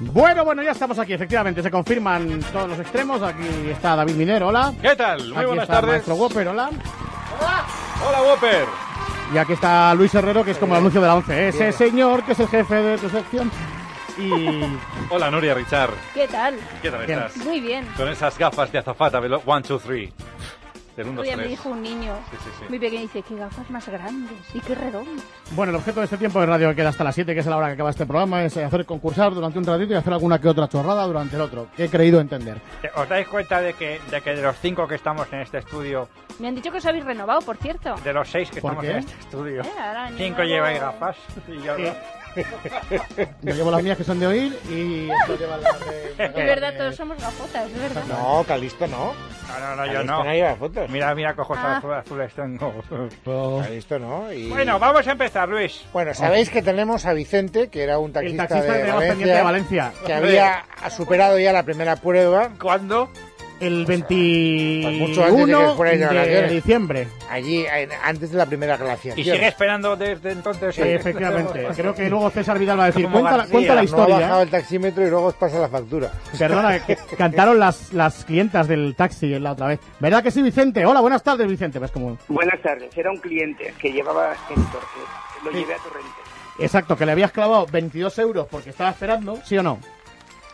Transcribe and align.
Bueno, 0.00 0.44
bueno, 0.44 0.62
ya 0.62 0.70
estamos 0.72 0.98
aquí, 0.98 1.12
efectivamente, 1.12 1.62
se 1.62 1.70
confirman 1.70 2.40
todos 2.52 2.68
los 2.70 2.78
extremos. 2.78 3.20
Aquí 3.22 3.42
está 3.70 3.96
David 3.96 4.14
Minero, 4.14 4.48
hola. 4.48 4.72
¿Qué 4.80 4.94
tal? 4.94 5.18
Muy 5.28 5.36
aquí 5.38 5.46
buenas 5.46 5.62
está 5.64 5.74
tardes. 5.74 5.90
Maestro 5.90 6.14
Whopper, 6.14 6.48
hola. 6.48 6.70
Hola, 8.06 8.22
Whopper. 8.22 8.64
Y 9.34 9.38
aquí 9.38 9.52
está 9.54 9.92
Luis 9.94 10.14
Herrero, 10.14 10.44
que 10.44 10.52
es 10.52 10.58
como 10.58 10.74
el 10.74 10.78
anuncio 10.80 11.00
de 11.00 11.06
la 11.08 11.16
11. 11.16 11.48
Ese 11.48 11.72
señor 11.72 12.22
que 12.22 12.32
es 12.32 12.40
el 12.40 12.48
jefe 12.48 12.74
de 12.76 12.98
tu 12.98 13.08
sección. 13.10 13.50
Y. 14.18 14.62
Hola, 15.10 15.30
Nuria 15.30 15.54
Richard. 15.54 15.90
¿Qué 16.14 16.26
tal? 16.28 16.56
¿Qué 16.82 16.90
tal 16.90 17.02
estás? 17.02 17.36
Muy 17.44 17.60
bien. 17.60 17.86
Con 17.96 18.08
esas 18.08 18.36
gafas 18.38 18.70
de 18.72 18.78
azafata, 18.78 19.20
velo- 19.20 19.42
one, 19.46 19.62
two, 19.62 19.78
three. 19.78 20.12
Del 20.98 21.06
1, 21.06 21.10
Un 21.10 21.16
2, 21.18 21.24
día 21.26 21.36
me 21.36 21.42
3. 21.44 21.50
dijo 21.56 21.68
un 21.68 21.80
niño 21.82 22.12
Sí, 22.28 22.36
sí, 22.42 22.50
sí. 22.58 22.64
muy 22.68 22.78
pequeño, 22.80 23.02
dice, 23.02 23.22
qué 23.22 23.36
gafas 23.36 23.70
más 23.70 23.88
grandes 23.88 24.36
y 24.52 24.58
qué 24.58 24.74
redondas. 24.74 25.24
Bueno, 25.52 25.70
el 25.70 25.76
objeto 25.76 26.00
de 26.00 26.04
este 26.06 26.16
tiempo 26.16 26.40
de 26.40 26.46
radio 26.46 26.70
que 26.70 26.74
queda 26.74 26.88
hasta 26.88 27.04
las 27.04 27.14
7, 27.14 27.34
que 27.34 27.38
es 27.40 27.46
la 27.46 27.56
hora 27.56 27.68
que 27.68 27.74
acaba 27.74 27.90
este 27.90 28.04
programa, 28.04 28.42
es 28.42 28.56
hacer 28.56 28.84
concursar 28.84 29.32
durante 29.32 29.60
un 29.60 29.64
ratito 29.64 29.92
y 29.92 29.96
hacer 29.96 30.12
alguna 30.12 30.40
que 30.40 30.48
otra 30.48 30.68
chorrada 30.68 31.04
durante 31.06 31.36
el 31.36 31.42
otro. 31.42 31.68
Que 31.76 31.84
he 31.84 31.88
creído 31.88 32.18
entender. 32.20 32.60
¿Os 32.96 33.08
dais 33.08 33.28
cuenta 33.28 33.60
de 33.60 33.74
que, 33.74 34.00
de 34.10 34.20
que 34.20 34.34
de 34.34 34.42
los 34.42 34.56
cinco 34.58 34.88
que 34.88 34.96
estamos 34.96 35.32
en 35.32 35.38
este 35.42 35.58
estudio, 35.58 36.08
Me 36.40 36.48
han 36.48 36.56
dicho 36.56 36.72
que 36.72 36.78
os 36.78 36.86
habéis 36.86 37.04
renovado, 37.04 37.42
por 37.42 37.56
cierto. 37.58 37.94
de 38.02 38.12
los 38.12 38.28
seis 38.28 38.50
que 38.50 38.60
¿Por 38.60 38.72
estamos 38.72 38.84
qué? 38.84 38.90
en 38.90 38.98
este 38.98 39.20
estudio, 39.20 39.62
Eh, 39.62 39.70
ahora 39.80 40.08
cinco 40.16 40.38
nuevo- 40.38 40.42
lleváis 40.52 40.80
gafas 40.80 41.16
y 41.46 41.62
yo 41.62 41.78
no? 41.78 42.18
Yo 43.42 43.54
llevo 43.54 43.70
las 43.70 43.82
mías 43.82 43.96
que 43.96 44.04
son 44.04 44.20
de 44.20 44.26
oír 44.26 44.58
y 44.70 45.06
las 45.06 45.28
de... 45.78 46.12
Es 46.24 46.34
verdad, 46.34 46.74
todos 46.76 46.94
somos 46.94 47.18
gafotas, 47.20 47.68
es 47.70 47.80
verdad. 47.80 48.02
No, 48.08 48.44
Calisto 48.46 48.86
no. 48.86 49.12
No, 49.48 49.60
no, 49.60 49.76
no, 49.76 49.92
yo 49.92 50.04
no. 50.04 50.56
fotos. 50.56 50.90
Mira, 50.90 51.14
mira, 51.14 51.34
cojo 51.34 51.54
Ah. 51.56 51.78
azules, 51.78 51.98
azules 51.98 52.34
tengo. 52.34 52.72
Oh. 53.26 53.60
Calisto 53.62 53.98
no. 53.98 54.32
Y... 54.32 54.48
Bueno, 54.48 54.78
vamos 54.78 55.06
a 55.06 55.12
empezar, 55.12 55.48
Luis. 55.48 55.84
Bueno, 55.92 56.12
sabéis 56.14 56.50
que 56.50 56.62
tenemos 56.62 57.06
a 57.06 57.12
Vicente, 57.12 57.68
que 57.68 57.82
era 57.82 57.98
un 57.98 58.08
El 58.08 58.12
taxista, 58.12 58.46
taxista 58.48 58.72
de, 58.74 59.08
pendiente 59.08 59.34
de 59.34 59.42
Valencia. 59.42 59.92
que 60.06 60.12
había 60.12 60.64
ha 60.82 60.90
superado 60.90 61.38
ya 61.38 61.52
la 61.52 61.62
primera 61.62 61.96
prueba 61.96 62.50
¿Cuándo? 62.60 63.10
El 63.60 63.84
Pues 63.86 63.98
mucho 64.08 65.24
antes 65.24 65.46
de 65.46 65.52
21 65.54 65.70
que 65.70 65.76
fuera 65.76 66.12
de 66.12 66.42
de 66.42 66.48
diciembre. 66.48 67.08
allí 67.28 67.66
antes 68.04 68.30
de 68.30 68.36
la 68.38 68.46
primera 68.46 68.76
glaciación. 68.76 69.18
¿Y 69.18 69.24
sigue 69.24 69.48
esperando 69.48 69.96
desde 69.96 70.30
entonces? 70.30 70.74
Sí, 70.76 70.82
efectivamente. 70.82 71.66
Creo 71.76 71.92
que 71.94 72.08
luego 72.08 72.30
César 72.30 72.56
Vidal 72.58 72.78
va 72.78 72.84
a 72.84 72.86
decir, 72.86 73.08
cuenta, 73.10 73.30
la- 73.32 73.36
García, 73.38 73.52
cuenta 73.52 73.68
la 73.74 73.74
No 73.74 73.80
ha 73.80 73.84
historia. 73.84 74.18
bajado 74.20 74.42
el 74.42 74.50
taxímetro 74.50 75.06
y 75.06 75.10
luego 75.10 75.26
os 75.26 75.34
pasa 75.34 75.58
la 75.58 75.68
factura. 75.68 76.12
Perdona, 76.38 76.86
que 76.86 76.96
cantaron 77.18 77.58
las, 77.58 77.92
las 77.92 78.24
clientas 78.24 78.68
del 78.68 78.94
taxi 78.96 79.38
la 79.40 79.52
otra 79.52 79.66
vez. 79.66 79.80
¿Verdad 79.98 80.22
que 80.22 80.30
sí, 80.30 80.40
Vicente? 80.40 80.86
Hola, 80.86 81.00
buenas 81.00 81.24
tardes, 81.24 81.48
Vicente. 81.48 81.80
Ves 81.80 81.90
como... 81.90 82.16
Buenas 82.28 82.62
tardes, 82.62 82.96
era 82.96 83.10
un 83.10 83.18
cliente 83.18 83.74
que 83.80 83.90
llevaba 83.90 84.34
Héctor, 84.34 84.82
que 85.42 85.44
lo 85.44 85.50
llevé 85.50 85.74
a 85.74 85.78
Torrente. 85.78 86.08
Exacto, 86.60 86.96
que 86.96 87.04
le 87.06 87.12
habías 87.12 87.32
clavado 87.32 87.66
22 87.66 88.18
euros 88.20 88.46
porque 88.50 88.70
estaba 88.70 88.90
esperando, 88.90 89.38
¿sí 89.44 89.58
o 89.58 89.62
no? 89.64 89.78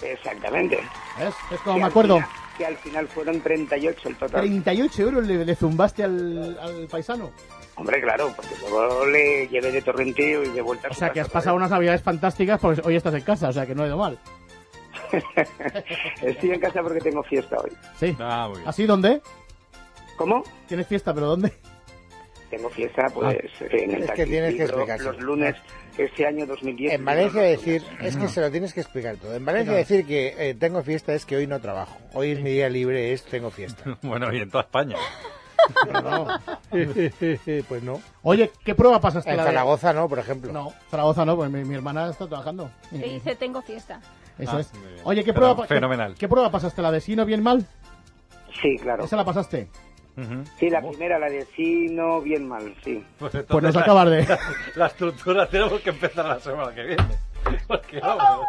Exactamente. 0.03 0.79
¿Ves? 1.19 1.35
Es 1.51 1.61
como 1.61 1.79
me 1.79 1.85
acuerdo. 1.85 2.17
final- 2.17 2.31
que 2.57 2.67
al 2.67 2.77
final 2.77 3.09
fueron 3.09 3.41
38 3.41 4.09
el 4.09 4.17
total. 4.17 4.41
38 4.41 5.03
euros 5.03 5.27
le, 5.27 5.45
le 5.45 5.55
zumbaste 5.55 6.05
al, 6.05 6.59
al 6.61 6.87
paisano. 6.89 7.31
Hombre, 7.77 8.01
claro, 8.01 8.33
porque 8.37 8.55
luego 8.61 9.05
le 9.07 9.49
llevé 9.49 9.73
de 9.73 9.83
Torrente 9.83 10.23
y 10.45 10.49
de 10.51 10.63
vuelta 10.63 10.89
a 10.89 10.91
O 10.93 10.95
sea, 10.95 11.11
que 11.11 11.21
has 11.21 11.29
pasado 11.29 11.57
unas 11.57 11.71
navidades 11.71 12.03
fantásticas 12.03 12.61
porque 12.61 12.81
hoy 12.85 12.95
estás 12.97 13.15
en 13.15 13.23
casa, 13.23 13.49
o 13.49 13.53
sea, 13.53 13.67
que 13.67 13.75
no 13.75 13.83
ha 13.83 13.87
ido 13.87 13.99
mal. 13.99 14.19
Estoy 16.23 16.51
en 16.53 16.61
casa 16.61 16.83
porque 16.83 17.01
tengo 17.01 17.23
fiesta 17.23 17.57
hoy. 17.59 17.71
Sí. 17.99 18.17
Ah, 18.21 18.47
muy 18.49 18.59
bien. 18.59 18.69
¿Así 18.69 18.87
dónde? 18.87 19.21
¿Cómo? 20.17 20.45
¿Tienes 20.69 20.87
fiesta, 20.87 21.13
pero 21.13 21.27
dónde? 21.27 21.53
Tengo 22.51 22.71
fiesta, 22.71 23.07
pues, 23.13 23.37
en 23.61 23.91
el 23.95 24.03
Es 24.05 24.11
que 24.13 24.27
tienes 24.27 24.55
que 24.55 24.63
explicárselo. 24.65 25.13
los 25.13 25.21
lunes, 25.23 25.57
este 25.99 26.27
año 26.27 26.47
2010. 26.47 26.93
En 26.95 27.05
Valencia 27.05 27.43
decir, 27.43 27.83
es 28.01 28.17
que 28.17 28.29
se 28.29 28.41
lo 28.41 28.51
tienes 28.51 28.73
que 28.75 28.81
explicar 28.81 29.17
todo. 29.17 29.35
En 29.35 29.45
Valencia 29.45 29.73
decir 29.75 30.07
que 30.07 30.35
eh, 30.51 30.55
tengo 30.55 30.83
fiesta 30.83 31.15
es 31.15 31.25
que 31.25 31.37
hoy 31.37 31.47
no 31.47 31.61
trabajo. 31.61 31.97
Hoy 32.13 32.31
es 32.33 32.41
mi 32.41 32.51
día 32.51 32.69
libre, 32.69 33.13
es 33.13 33.23
tengo 33.25 33.51
fiesta. 33.51 33.99
Bueno, 34.03 34.33
y 34.33 34.39
en 34.41 34.51
toda 34.51 34.65
España. 34.65 34.97
pues 37.69 37.83
no. 37.83 38.01
Oye, 38.23 38.51
¿qué 38.65 38.75
prueba 38.75 39.01
pasaste 39.01 39.31
En 39.31 39.37
la 39.37 39.45
de- 39.45 39.51
Zaragoza 39.51 39.93
no, 39.93 40.09
por 40.09 40.19
ejemplo. 40.19 40.53
No, 40.53 40.73
Zaragoza 40.91 41.25
no, 41.25 41.37
pues 41.37 41.51
mi, 41.51 41.65
mi 41.65 41.75
hermana 41.75 42.11
está 42.11 42.27
trabajando. 42.27 42.71
Se 42.91 42.99
dice, 42.99 43.35
tengo 43.37 43.63
fiesta. 43.63 44.01
Eso 44.39 44.57
Ah, 44.57 44.61
es. 44.61 44.75
muy 44.75 44.89
bien. 44.89 45.01
Oye, 45.05 45.21
¿qué 45.25 45.33
Pero 45.33 45.41
prueba, 45.55 45.57
pa- 45.57 45.67
fenomenal. 45.67 46.13
¿qué, 46.15 46.19
qué 46.21 46.29
prueba 46.29 46.51
pasaste? 46.51 46.83
¿La 46.83 46.91
de 46.91 47.01
sí 47.01 47.15
no 47.17 47.25
bien 47.25 47.43
mal? 47.43 47.67
Sí, 48.61 48.77
claro. 48.79 49.05
¿Esa 49.05 49.17
la 49.17 49.25
pasaste? 49.25 49.69
Sí, 50.61 50.71
la 50.71 50.81
primera, 50.81 51.19
la 51.19 51.29
de 51.29 51.45
sí, 51.57 51.89
no, 51.91 52.21
bien 52.21 52.47
mal, 52.49 52.75
sí. 52.85 53.05
Pues, 53.19 53.35
entonces 53.35 53.47
Pues 53.51 53.63
nos 53.65 53.75
la- 53.75 53.81
acabas 53.83 54.11
de... 54.11 54.39
La 54.77 54.87
estructura 54.87 55.49
tenemos 55.49 55.81
que 55.81 55.91
empezar 55.91 56.25
la 56.25 56.39
semana 56.39 56.73
que 56.75 56.83
viene. 56.85 57.05
Porque 57.67 57.99
vamos. 58.01 58.47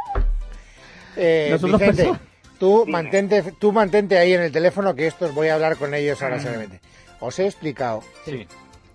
Eh, 1.18 1.48
Nosotros 1.52 1.80
Vicente, 1.80 2.04
pensamos- 2.04 2.20
tú 2.60 2.80
Dime. 2.86 2.92
mantente, 2.92 3.44
tú 3.60 3.72
mantente 3.72 4.18
ahí 4.18 4.34
en 4.34 4.42
el 4.42 4.52
teléfono 4.52 4.94
que 4.96 5.08
estos 5.08 5.34
voy 5.34 5.48
a 5.48 5.56
hablar 5.56 5.78
con 5.78 5.94
ellos 5.94 6.22
ahora 6.22 6.40
seriamente. 6.40 6.82
Os 7.20 7.40
he 7.40 7.46
explicado, 7.46 8.04
Sí, 8.26 8.48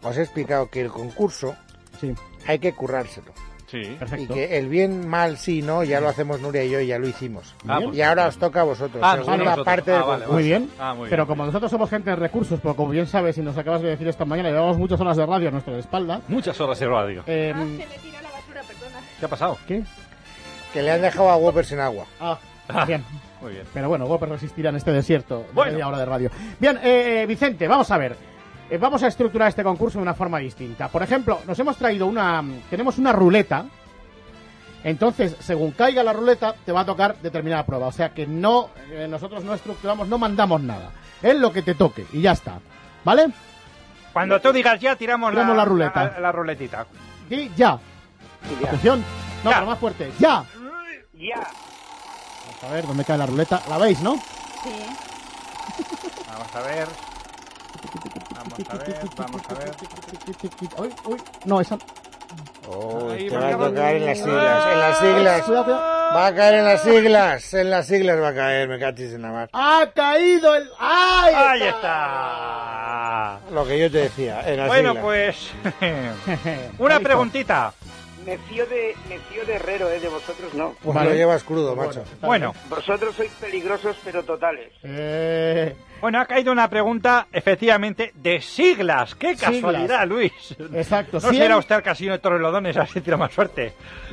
os 0.02 0.16
he 0.16 0.22
explicado 0.22 0.68
que 0.70 0.80
el 0.82 0.88
concurso 0.90 1.56
Sí, 2.00 2.14
hay 2.46 2.58
que 2.60 2.72
currárselo. 2.72 3.32
Sí. 3.70 3.78
Y 3.78 3.94
perfecto. 3.96 4.34
que 4.34 4.58
el 4.58 4.68
bien, 4.68 5.06
mal, 5.08 5.36
sí, 5.38 5.62
no, 5.62 5.82
ya 5.84 6.00
lo 6.00 6.08
hacemos 6.08 6.40
Nuria 6.40 6.64
y 6.64 6.70
yo, 6.70 6.80
ya 6.80 6.98
lo 6.98 7.06
hicimos. 7.08 7.54
Ah, 7.68 7.80
pues 7.82 7.96
y 7.96 8.02
ahora 8.02 8.26
os 8.28 8.36
toca 8.38 8.60
a 8.60 8.64
vosotros. 8.64 9.02
Ah, 9.04 9.16
segunda 9.16 9.36
nosotros. 9.44 9.64
parte 9.64 9.92
Ah, 9.94 10.02
vale. 10.02 10.26
Muy 10.26 10.42
bien. 10.42 10.70
Ah, 10.78 10.94
muy 10.94 11.08
Pero 11.08 11.26
como 11.26 11.46
nosotros 11.46 11.70
somos 11.70 11.88
gente 11.90 12.10
de 12.10 12.16
recursos, 12.16 12.58
pero 12.62 12.74
como 12.74 12.90
bien 12.90 13.06
sabes 13.06 13.38
y 13.38 13.42
nos 13.42 13.56
acabas 13.56 13.82
de 13.82 13.88
decir 13.90 14.08
esta 14.08 14.24
mañana, 14.24 14.48
llevamos 14.50 14.78
muchas 14.78 15.00
horas 15.00 15.16
de 15.16 15.26
radio 15.26 15.48
a 15.48 15.52
nuestra 15.52 15.78
espalda. 15.78 16.20
Muchas 16.28 16.60
horas 16.60 16.78
de 16.78 16.86
radio. 16.88 17.22
eh, 17.26 17.52
Ah, 17.54 17.58
se 17.58 17.64
me 17.64 17.76
tira 18.02 18.22
la 18.22 18.30
basura, 18.30 18.62
perdona. 18.62 18.98
¿Qué 19.18 19.24
ha 19.26 19.28
pasado? 19.28 19.58
¿Qué? 19.66 19.82
Que 20.72 20.82
le 20.82 20.90
han 20.92 21.02
dejado 21.02 21.30
a 21.30 21.36
Whopper 21.36 21.64
sin 21.64 21.80
agua. 21.80 22.06
Ah, 22.20 22.38
bien. 22.86 23.04
Muy 23.40 23.52
bien. 23.52 23.64
Pero 23.72 23.88
bueno, 23.88 24.04
Whopper 24.04 24.28
resistirá 24.28 24.70
en 24.70 24.76
este 24.76 24.92
desierto 24.92 25.38
de 25.38 25.44
Bueno. 25.54 25.72
media 25.72 25.88
hora 25.88 25.98
de 25.98 26.04
radio. 26.04 26.30
Bien, 26.58 26.76
eh, 26.82 27.22
eh, 27.22 27.26
Vicente, 27.26 27.66
vamos 27.66 27.90
a 27.90 27.96
ver. 27.98 28.14
Eh, 28.70 28.78
vamos 28.78 29.02
a 29.02 29.08
estructurar 29.08 29.48
este 29.48 29.64
concurso 29.64 29.98
de 29.98 30.02
una 30.02 30.14
forma 30.14 30.38
distinta. 30.38 30.88
Por 30.88 31.02
ejemplo, 31.02 31.40
nos 31.46 31.58
hemos 31.58 31.76
traído 31.76 32.06
una... 32.06 32.42
Tenemos 32.70 32.98
una 32.98 33.12
ruleta. 33.12 33.64
Entonces, 34.84 35.36
según 35.40 35.72
caiga 35.72 36.02
la 36.02 36.12
ruleta, 36.12 36.54
te 36.64 36.72
va 36.72 36.80
a 36.80 36.86
tocar 36.86 37.16
determinada 37.16 37.66
prueba. 37.66 37.88
O 37.88 37.92
sea 37.92 38.10
que 38.14 38.26
no, 38.26 38.70
eh, 38.90 39.06
nosotros 39.10 39.44
no 39.44 39.54
estructuramos, 39.54 40.08
no 40.08 40.18
mandamos 40.18 40.60
nada. 40.62 40.90
Es 41.20 41.36
lo 41.36 41.52
que 41.52 41.62
te 41.62 41.74
toque 41.74 42.06
y 42.12 42.22
ya 42.22 42.32
está. 42.32 42.60
¿Vale? 43.04 43.26
Cuando 44.12 44.40
tú 44.40 44.52
digas 44.52 44.80
ya, 44.80 44.96
tiramos, 44.96 45.30
Tiramos 45.32 45.56
la 45.56 45.64
ruleta. 45.64 46.04
La, 46.14 46.20
la 46.20 46.32
ruletita. 46.32 46.86
Y 47.28 47.50
ya. 47.56 47.78
Y 48.50 48.62
ya. 48.62 48.68
Atención. 48.68 49.04
No, 49.44 49.50
Ya. 49.50 49.56
pero 49.56 49.66
más 49.66 49.78
fuerte. 49.78 50.12
Ya. 50.18 50.44
Ya. 51.14 51.36
Vamos 51.36 52.64
a 52.64 52.72
ver 52.72 52.86
dónde 52.86 53.04
cae 53.04 53.18
la 53.18 53.26
ruleta. 53.26 53.62
¿La 53.68 53.78
veis, 53.78 54.00
no? 54.00 54.14
Sí. 54.16 54.86
Vamos 56.28 56.54
a 56.54 56.60
ver. 56.62 56.88
Uy, 60.78 60.90
uy. 61.04 61.16
No, 61.44 61.60
esa... 61.60 61.78
Oh, 62.68 63.10
Ahí 63.10 63.28
te 63.28 63.36
va 63.36 63.48
a 63.48 63.58
tocar 63.58 63.94
en 63.96 64.06
las 64.06 64.18
siglas, 64.18 64.66
en 64.72 64.78
las 64.78 64.98
siglas. 65.00 65.50
Va 65.50 66.26
a 66.26 66.34
caer 66.34 66.54
en 66.54 66.64
las 66.64 66.82
siglas, 66.82 67.54
en 67.54 67.70
las 67.70 67.86
siglas 67.86 68.20
va 68.20 68.28
a 68.28 68.34
caer, 68.34 68.68
me 68.68 68.78
cachis 68.78 69.12
en 69.14 69.22
la 69.22 69.30
mar. 69.30 69.50
¡Ha 69.52 69.90
caído 69.94 70.54
el... 70.54 70.68
¡Ahí 70.78 71.34
¡Ahí 71.34 71.62
está! 71.62 73.38
está! 73.40 73.40
Lo 73.52 73.66
que 73.66 73.78
yo 73.80 73.90
te 73.90 73.98
decía, 73.98 74.42
en 74.48 74.58
las 74.58 74.68
Bueno, 74.68 74.90
siglas. 74.92 75.04
pues. 75.04 75.50
Una 76.78 77.00
preguntita. 77.00 77.72
Me 78.26 78.36
fío 78.38 78.66
de, 78.66 78.94
me 79.08 79.18
fío 79.18 79.44
de 79.46 79.54
Herrero, 79.54 79.88
¿eh? 79.90 79.98
De 79.98 80.08
vosotros 80.08 80.52
no. 80.54 80.74
Pues 80.82 80.94
Vale. 80.94 81.10
lo 81.10 81.16
llevas 81.16 81.42
crudo, 81.42 81.74
macho. 81.74 82.02
está 82.02 82.26
Bueno, 82.26 82.54
Vosotros 82.68 83.14
sois 83.16 83.30
peligrosos, 83.32 83.96
pero 84.04 84.22
totales. 84.22 84.72
Eh, 84.82 85.74
bueno, 86.02 86.20
ha 86.20 86.26
caído 86.26 86.52
una 86.52 86.68
pregunta, 86.68 87.28
efectivamente, 87.32 88.12
de 88.14 88.40
siglas. 88.42 89.14
¡Qué 89.14 89.34
Siglas. 89.36 89.52
casualidad, 89.54 90.06
Luis! 90.06 90.32
exacto. 90.74 91.14
No 91.14 91.20
Siempre, 91.20 91.38
será 91.40 91.56
usted 91.56 91.76
el 91.76 91.82
casino 91.82 92.12
de 92.12 92.18
Torrelodones, 92.18 92.76
así 92.76 93.00
tira 93.00 93.16
más 93.16 93.32
suerte. 93.32 93.72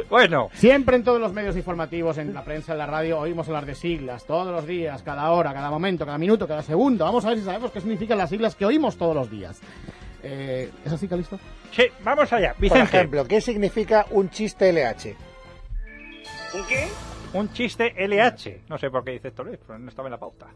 Bueno, 0.10 0.50
siempre 0.54 0.96
en 0.96 1.04
todos 1.04 1.20
los 1.20 1.34
medios 1.34 1.56
informativos, 1.58 2.18
en 2.18 2.34
la 2.34 2.44
prensa, 2.44 2.72
en 2.72 2.78
la 2.78 2.86
radio, 2.86 3.20
oímos 3.20 3.48
hablar 3.48 3.66
de 3.66 3.76
siglas. 3.76 4.26
Todos 4.26 4.48
los 4.54 4.66
días, 4.66 5.02
cada 5.04 5.30
hora, 5.32 5.54
cada 5.54 5.70
momento, 5.70 6.06
cada 6.06 6.18
minuto, 6.18 6.48
cada 6.48 6.64
segundo. 6.64 7.04
Vamos 7.06 7.26
a 7.26 7.30
ver 7.30 7.40
si 7.40 7.44
sabemos 7.44 7.72
qué 7.72 7.82
significan 7.82 8.18
las 8.18 8.30
siglas 8.30 8.56
que 8.56 8.66
oímos 8.66 8.98
todos 8.98 9.16
los 9.16 9.30
días. 9.30 9.60
Eh, 10.24 10.70
¿Es 10.86 10.92
así, 10.92 11.08
Calisto? 11.08 11.40
Sí, 11.72 11.84
vamos 12.04 12.32
allá. 12.34 12.54
Por 12.54 12.78
ejemplo, 12.78 13.26
¿qué 13.26 13.42
significa 13.42 14.06
un 14.12 14.30
chiste 14.30 14.72
LH? 14.72 15.16
¿Un 16.54 16.66
qué? 16.68 16.88
un 17.34 17.52
chiste 17.54 17.94
LH. 18.08 18.62
No 18.70 18.78
sé 18.78 18.90
por 18.90 19.04
qué 19.04 19.12
dice 19.12 19.28
esto, 19.30 19.44
Luis, 19.44 19.60
pero 19.66 19.78
no 19.80 19.90
estaba 19.90 20.08
en 20.08 20.12
la 20.14 20.18
pauta. 20.20 20.48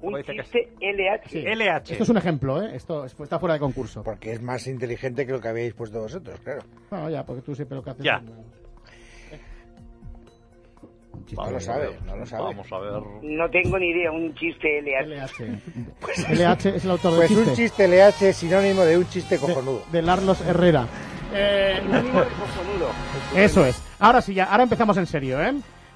Un 0.00 0.14
que 0.22 0.34
chiste 0.34 0.70
LH. 0.80 1.28
Sí. 1.28 1.38
LH. 1.44 1.92
Esto 1.92 2.04
es 2.04 2.08
un 2.08 2.16
ejemplo, 2.16 2.62
¿eh? 2.62 2.70
Esto 2.74 3.04
es- 3.04 3.14
está 3.20 3.38
fuera 3.38 3.54
de 3.54 3.60
concurso. 3.60 4.02
Porque 4.02 4.32
es 4.32 4.40
más 4.40 4.66
inteligente 4.66 5.26
que 5.26 5.32
lo 5.32 5.40
que 5.40 5.48
habíais 5.48 5.74
puesto 5.74 6.00
vosotros, 6.00 6.38
claro. 6.40 6.62
Bueno, 6.88 7.10
ya, 7.10 7.24
porque 7.26 7.42
tú 7.42 7.54
siempre 7.54 7.76
lo 7.76 7.82
que 7.82 7.90
haces... 7.90 8.04
Ya. 8.04 8.22
No 11.36 11.50
lo 11.50 11.60
sabe, 11.60 11.98
no 12.06 12.16
lo 12.16 12.26
sabe. 12.26 12.42
Vamos 12.44 12.72
a 12.72 12.78
ver. 12.78 12.92
No 13.22 13.50
tengo 13.50 13.78
ni 13.78 13.88
idea, 13.90 14.10
un 14.12 14.34
chiste 14.34 14.80
LH. 14.82 15.06
LH. 15.06 16.34
LH 16.34 16.76
es 16.76 16.84
el 16.84 16.90
autor 16.90 17.12
del 17.12 17.18
Pues 17.20 17.30
un 17.30 17.44
chiste. 17.54 17.62
chiste 17.62 17.88
LH 17.88 18.28
es 18.30 18.36
sinónimo 18.36 18.82
de 18.84 18.98
un 18.98 19.08
chiste 19.08 19.36
de, 19.36 19.40
cojonudo. 19.40 19.82
de 19.92 20.02
Larlos 20.02 20.40
Herrera. 20.42 20.86
Eh, 21.32 21.78
Sinónimo 21.82 22.20
de 22.20 22.26
cojonudo. 22.26 22.90
Eso 23.36 23.64
es. 23.64 23.82
Ahora 23.98 24.20
sí, 24.20 24.34
ya, 24.34 24.44
ahora 24.44 24.64
empezamos 24.64 24.96
en 24.96 25.06
serio, 25.06 25.40
¿eh? 25.40 25.54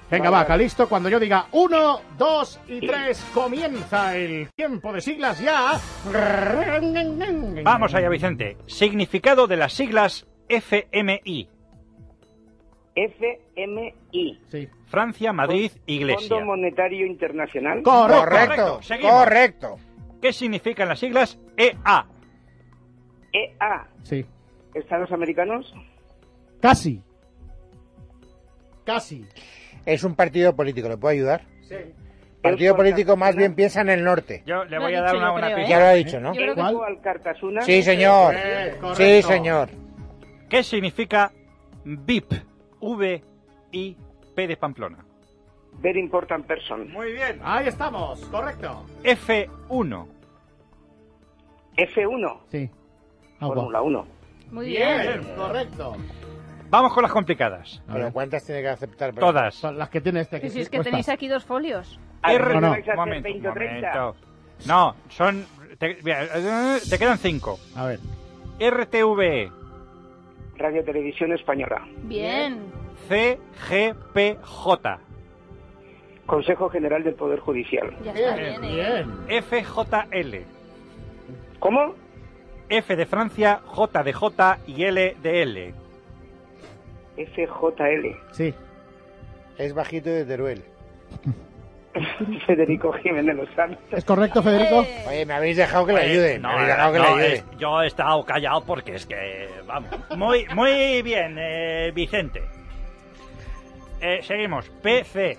Venga, 0.09 0.29
Vale, 0.29 0.31
va, 0.31 0.37
vale. 0.37 0.47
Calisto, 0.47 0.87
cuando 0.87 1.09
yo 1.09 1.19
diga 1.19 1.47
uno, 1.53 1.99
dos 2.17 2.59
y 2.67 2.85
tres, 2.85 3.25
comienza 3.33 4.15
el 4.15 4.47
tiempo 4.55 4.93
de 4.93 5.01
siglas 5.01 5.39
ya. 5.39 5.79
Vamos 7.63 7.93
allá, 7.93 8.09
Vicente. 8.09 8.57
Significado 8.67 9.47
de 9.47 9.57
las 9.57 9.73
siglas 9.73 10.27
FMI. 10.47 11.49
FMI. 12.95 14.39
Sí. 14.47 14.69
Francia, 14.87 15.33
Madrid, 15.33 15.71
Iglesia. 15.85 16.29
Fondo 16.29 16.45
Monetario 16.45 17.05
Internacional. 17.05 17.83
Correcto. 17.83 18.23
Correcto, 18.23 18.47
correcto, 18.47 18.81
seguimos. 18.83 19.11
correcto. 19.13 19.75
¿Qué 20.21 20.31
significan 20.33 20.87
las 20.87 20.99
siglas 20.99 21.37
EA? 21.57 22.05
EA. 23.33 23.87
Sí. 24.03 24.25
Estados 24.73 25.11
Americanos. 25.11 25.73
Casi. 26.61 27.01
Casi. 28.85 29.25
Es 29.85 30.03
un 30.03 30.15
partido 30.15 30.55
político, 30.55 30.87
¿le 30.87 30.97
puedo 30.97 31.11
ayudar? 31.11 31.41
Sí. 31.61 31.75
Partido 32.41 32.75
político 32.75 33.17
más 33.17 33.35
bien 33.35 33.55
piensa 33.55 33.81
en 33.81 33.89
el 33.89 34.03
norte. 34.03 34.43
Yo 34.45 34.65
le 34.65 34.77
voy 34.77 34.93
a 34.93 35.01
dar 35.01 35.15
una 35.15 35.31
buena 35.31 35.47
creo, 35.47 35.57
pista. 35.57 35.69
Ya 35.69 35.79
lo 35.79 35.85
ha 35.85 35.93
dicho, 35.93 36.19
¿no? 36.19 36.33
Yo 36.33 36.41
creo 36.41 36.55
que-. 36.55 37.61
Sí, 37.65 37.81
señor. 37.81 38.35
Eh, 38.37 38.75
Sí, 38.95 39.21
señor. 39.23 39.69
¿Qué 40.47 40.63
significa 40.63 41.31
VIP? 41.83 42.33
V, 42.85 43.23
I, 43.71 43.97
P 44.35 44.47
de 44.47 44.57
Pamplona. 44.57 45.03
Very 45.79 45.99
important 45.99 46.45
person. 46.45 46.91
Muy 46.91 47.13
bien. 47.13 47.39
Ahí 47.43 47.67
estamos, 47.67 48.19
correcto. 48.25 48.85
F1. 49.03 50.07
F1. 51.77 52.39
Sí. 52.51 52.69
Agua. 53.39 53.55
Fórmula 53.55 53.81
1. 53.81 54.07
Muy 54.51 54.67
bien. 54.67 55.01
Bien, 55.01 55.35
correcto. 55.35 55.97
Vamos 56.69 56.93
con 56.93 57.03
las 57.03 57.11
complicadas. 57.11 57.81
A 57.87 57.93
Pero 57.93 58.03
ver, 58.05 58.13
¿cuántas 58.13 58.45
tiene 58.45 58.61
que 58.61 58.69
aceptar? 58.69 59.13
Todas. 59.15 59.55
son 59.55 59.77
las 59.77 59.89
que 59.89 60.01
tiene 60.01 60.21
este 60.21 60.37
Sí, 60.37 60.41
que 60.43 60.49
sí, 60.49 60.59
es 60.61 60.69
que 60.69 60.79
tenéis 60.81 61.09
aquí 61.09 61.27
dos 61.27 61.43
folios. 61.43 61.99
Ah, 62.21 62.33
R. 62.33 62.53
no, 62.53 62.61
no. 62.61 62.71
hacer 62.73 62.95
Momento, 62.95 63.23
20 63.23 63.49
o 63.49 63.53
30? 63.53 63.87
momento. 63.93 64.15
No, 64.67 64.95
son. 65.09 65.45
Te, 65.79 65.97
eh, 66.05 66.79
te 66.89 66.97
quedan 66.97 67.17
cinco. 67.17 67.59
A 67.75 67.85
ver. 67.87 67.99
RTVE, 68.59 69.51
Radio 70.57 70.83
Televisión 70.83 71.33
Española. 71.33 71.85
Bien. 72.03 72.59
CGPJ, 73.07 74.99
Consejo 76.25 76.69
General 76.69 77.03
del 77.03 77.13
Poder 77.15 77.39
Judicial. 77.39 77.95
Ya 78.03 78.13
está 78.13 78.35
Bien, 78.35 78.61
bien, 78.61 78.73
¿eh? 78.79 79.05
bien. 79.27 79.43
FJL. 79.43 80.35
¿Cómo? 81.59 81.93
F 82.69 82.95
de 82.95 83.05
Francia, 83.05 83.61
J 83.65 84.03
de 84.03 84.13
J 84.13 84.57
y 84.67 84.83
L 84.85 85.15
de 85.21 85.41
L. 85.43 85.73
FJL. 87.17 88.15
Sí. 88.31 88.53
Es 89.57 89.73
bajito 89.73 90.09
de 90.09 90.25
Teruel. 90.25 90.63
Federico 92.45 92.91
Jiménez 92.93 93.35
Lozano. 93.35 93.77
¿Es 93.91 94.03
correcto, 94.05 94.43
Federico? 94.43 94.81
Eh, 94.83 95.05
Oye, 95.07 95.25
me 95.25 95.33
habéis 95.33 95.57
dejado 95.57 95.85
que 95.85 95.93
le 95.93 96.01
ayude. 96.01 96.39
No, 96.39 96.49
me 96.49 96.53
habéis 96.55 96.67
dejado 96.69 96.93
que 96.93 96.99
le 96.99 97.05
ayude. 97.07 97.33
es- 97.35 97.45
yo 97.57 97.81
he 97.81 97.87
estado 97.87 98.25
callado 98.25 98.63
porque 98.65 98.95
es 98.95 99.05
que. 99.05 99.49
Vamos. 99.65 99.89
Muy, 100.17 100.45
muy 100.53 101.01
bien, 101.01 101.35
eh, 101.39 101.91
Vicente. 101.93 102.43
Eh, 104.01 104.19
seguimos. 104.23 104.69
PC. 104.81 105.37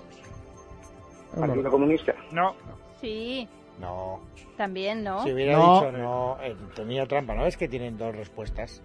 Partido 1.39 1.71
Comunista. 1.71 2.15
No. 2.33 2.55
Sí, 3.01 3.47
No. 3.79 4.21
también, 4.57 5.05
¿no? 5.05 5.23
Si 5.23 5.33
hubiera 5.33 5.53
No. 5.53 5.75
dicho 5.81 5.93
no, 5.93 6.39
eh, 6.43 6.57
tenía 6.75 7.05
trampa. 7.07 7.35
¿No 7.35 7.47
es 7.47 7.57
que 7.59 7.69
tienen 7.69 7.99
dos 7.99 8.15
respuestas? 8.17 8.83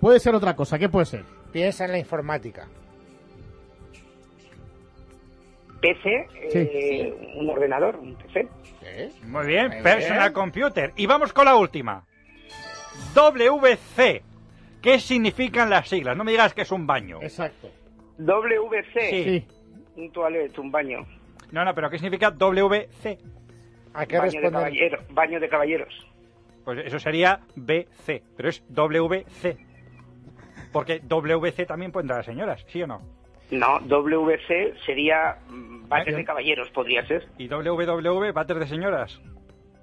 Puede 0.00 0.18
ser 0.18 0.34
otra 0.34 0.56
cosa. 0.56 0.78
¿Qué 0.78 0.88
puede 0.88 1.04
ser? 1.06 1.24
Piensa 1.52 1.84
en 1.84 1.92
la 1.92 1.98
informática. 1.98 2.66
PC, 5.82 6.28
eh, 6.54 7.32
un 7.34 7.50
ordenador, 7.50 7.96
un 7.96 8.14
PC. 8.14 8.48
¿Sí? 8.80 9.26
Muy 9.26 9.46
bien, 9.46 9.68
Muy 9.68 9.82
Personal 9.82 10.30
bien. 10.30 10.32
Computer. 10.32 10.92
Y 10.96 11.06
vamos 11.06 11.32
con 11.32 11.44
la 11.44 11.56
última. 11.56 12.04
WC. 13.14 14.22
¿Qué 14.80 14.98
significan 14.98 15.68
las 15.70 15.88
siglas? 15.88 16.16
No 16.16 16.24
me 16.24 16.30
digas 16.32 16.54
que 16.54 16.62
es 16.62 16.72
un 16.72 16.86
baño. 16.86 17.18
Exacto. 17.20 17.68
WC, 18.18 19.10
Sí. 19.10 19.46
Un 19.96 20.10
toilet, 20.10 20.56
un 20.58 20.70
baño. 20.70 21.06
No, 21.50 21.64
no, 21.64 21.74
pero 21.74 21.90
¿qué 21.90 21.98
significa 21.98 22.30
WC? 22.30 23.18
¿A 23.94 24.06
qué 24.06 24.18
Baño 24.18 24.40
de, 24.40 24.50
caballero, 24.50 24.98
baño 25.10 25.38
de 25.40 25.48
caballeros. 25.48 26.06
Pues 26.64 26.78
eso 26.86 26.98
sería 26.98 27.40
BC, 27.56 28.22
pero 28.36 28.48
es 28.48 28.64
WC. 28.68 29.56
Porque 30.72 31.00
WC 31.00 31.66
también 31.66 31.92
pueden 31.92 32.06
dar 32.08 32.18
las 32.18 32.26
señoras, 32.26 32.64
¿sí 32.68 32.82
o 32.82 32.86
no? 32.86 33.02
No, 33.52 33.78
WC 33.80 34.74
sería 34.86 35.36
mm, 35.48 35.86
bates 35.88 36.14
¿Eh? 36.14 36.16
de 36.16 36.24
caballeros, 36.24 36.68
podría 36.70 37.06
ser. 37.06 37.28
¿Y 37.38 37.48
WW, 37.48 38.32
váter 38.32 38.58
de 38.58 38.66
señoras? 38.66 39.20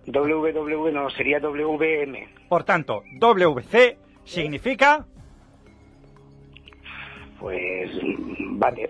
WW 0.08 0.92
no, 0.92 1.10
sería 1.12 1.40
WM. 1.40 2.28
Por 2.50 2.64
tanto, 2.64 3.04
WC 3.20 3.98
significa... 4.26 5.06
Pues 7.40 7.90
mm, 8.04 8.60
váter. 8.60 8.90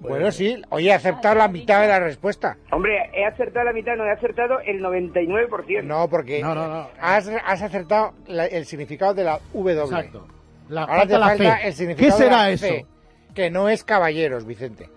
Bueno, 0.00 0.32
sí. 0.32 0.60
Oye, 0.70 0.88
he 0.88 0.92
aceptado 0.94 1.34
la 1.36 1.46
mitad 1.48 1.82
de 1.82 1.88
la 1.88 2.00
respuesta. 2.00 2.56
Hombre, 2.72 3.10
he 3.12 3.24
acertado 3.24 3.66
la 3.66 3.72
mitad, 3.72 3.94
no 3.96 4.04
he 4.04 4.10
acertado 4.10 4.58
el 4.60 4.80
99%. 4.82 5.84
No, 5.84 6.08
porque 6.08 6.40
No, 6.42 6.54
no, 6.54 6.66
no. 6.68 6.88
Has, 7.00 7.28
has 7.28 7.62
acertado 7.62 8.12
la- 8.26 8.46
el 8.46 8.66
significado 8.66 9.14
de 9.14 9.24
la 9.24 9.38
W. 9.52 9.80
Exacto. 9.82 10.26
La, 10.72 10.84
Ahora 10.84 11.06
te 11.06 11.18
la 11.18 11.26
falta 11.28 11.56
C. 11.58 11.66
el 11.68 11.74
significado 11.74 12.16
¿Qué 12.16 12.22
de 12.22 12.28
será 12.30 12.36
la 12.42 12.50
eso? 12.50 12.66
Que 13.34 13.50
no 13.50 13.68
es 13.68 13.84
caballeros, 13.84 14.46
Vicente. 14.46 14.88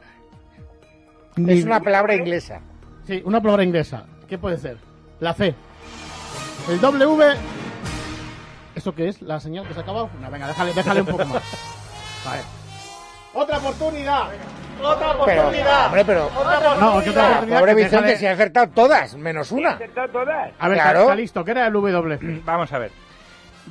Ni- 1.35 1.59
Es 1.59 1.65
una 1.65 1.81
palabra 1.81 2.15
inglesa. 2.15 2.61
Sí, 3.05 3.21
una 3.25 3.41
palabra 3.41 3.63
inglesa. 3.65 4.05
¿Qué 4.29 4.37
puede 4.37 4.57
ser? 4.57 4.77
La 5.19 5.33
C. 5.33 5.53
El 6.69 6.79
W. 6.79 7.25
¿Eso 8.73 8.95
qué 8.95 9.09
es? 9.09 9.21
¿La 9.21 9.39
señal 9.41 9.67
que 9.67 9.73
se 9.73 9.79
ha 9.81 9.83
acabado? 9.83 10.09
No, 10.21 10.31
venga, 10.31 10.47
déjale, 10.47 10.73
déjale 10.73 11.01
un 11.01 11.07
poco 11.07 11.25
más. 11.25 11.43
A 12.25 12.31
ver. 12.35 12.41
¡Otra 13.33 13.57
oportunidad! 13.57 14.29
¡Otra 14.81 15.13
Pero, 15.25 15.41
oportunidad! 15.41 15.85
hombre, 15.87 16.05
pero... 16.05 16.29
No, 16.79 17.01
que 17.03 17.09
otra 17.09 17.27
oportunidad. 17.31 17.59
Pobre 17.59 17.73
Vicente, 17.75 17.97
déjale- 17.97 18.17
si 18.17 18.25
ha 18.27 18.31
acertado 18.31 18.67
todas, 18.69 19.15
menos 19.15 19.51
una. 19.51 19.71
acertado 19.71 20.07
todas. 20.09 20.51
A 20.57 20.69
ver, 20.69 20.77
Claro. 20.77 21.07
Calisto, 21.07 21.43
¿qué 21.43 21.51
era 21.51 21.67
el 21.67 21.73
W? 21.73 22.41
Vamos 22.45 22.71
a 22.71 22.79
ver. 22.79 22.91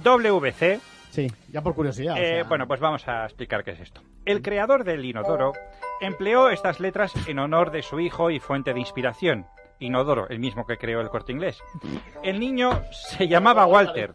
WC 0.02 0.80
Sí, 1.14 1.28
ya 1.52 1.62
por 1.62 1.74
curiosidad. 1.74 2.14
o 2.14 2.16
Eh, 2.18 2.40
sea. 2.40 2.44
bueno, 2.44 2.66
pues 2.66 2.80
vamos 2.80 3.06
a 3.06 3.24
explicar 3.24 3.62
qué 3.62 3.70
es 3.72 3.80
esto. 3.80 4.00
El 4.24 4.42
creador 4.42 4.82
del 4.84 5.04
inodoro 5.04 5.52
empleó 6.00 6.48
estas 6.50 6.80
letras 6.80 7.12
en 7.28 7.38
honor 7.38 7.70
de 7.70 7.82
su 7.82 8.00
hijo 8.00 8.30
y 8.30 8.40
fuente 8.40 8.74
de 8.74 8.80
inspiración, 8.80 9.46
Inodoro, 9.80 10.28
el 10.28 10.38
mismo 10.38 10.66
que 10.66 10.76
creó 10.78 11.00
el 11.00 11.08
corte 11.10 11.32
inglés. 11.32 11.58
El 12.22 12.38
niño 12.40 12.80
se 12.92 13.26
llamaba 13.28 13.66
Walter. 13.66 14.14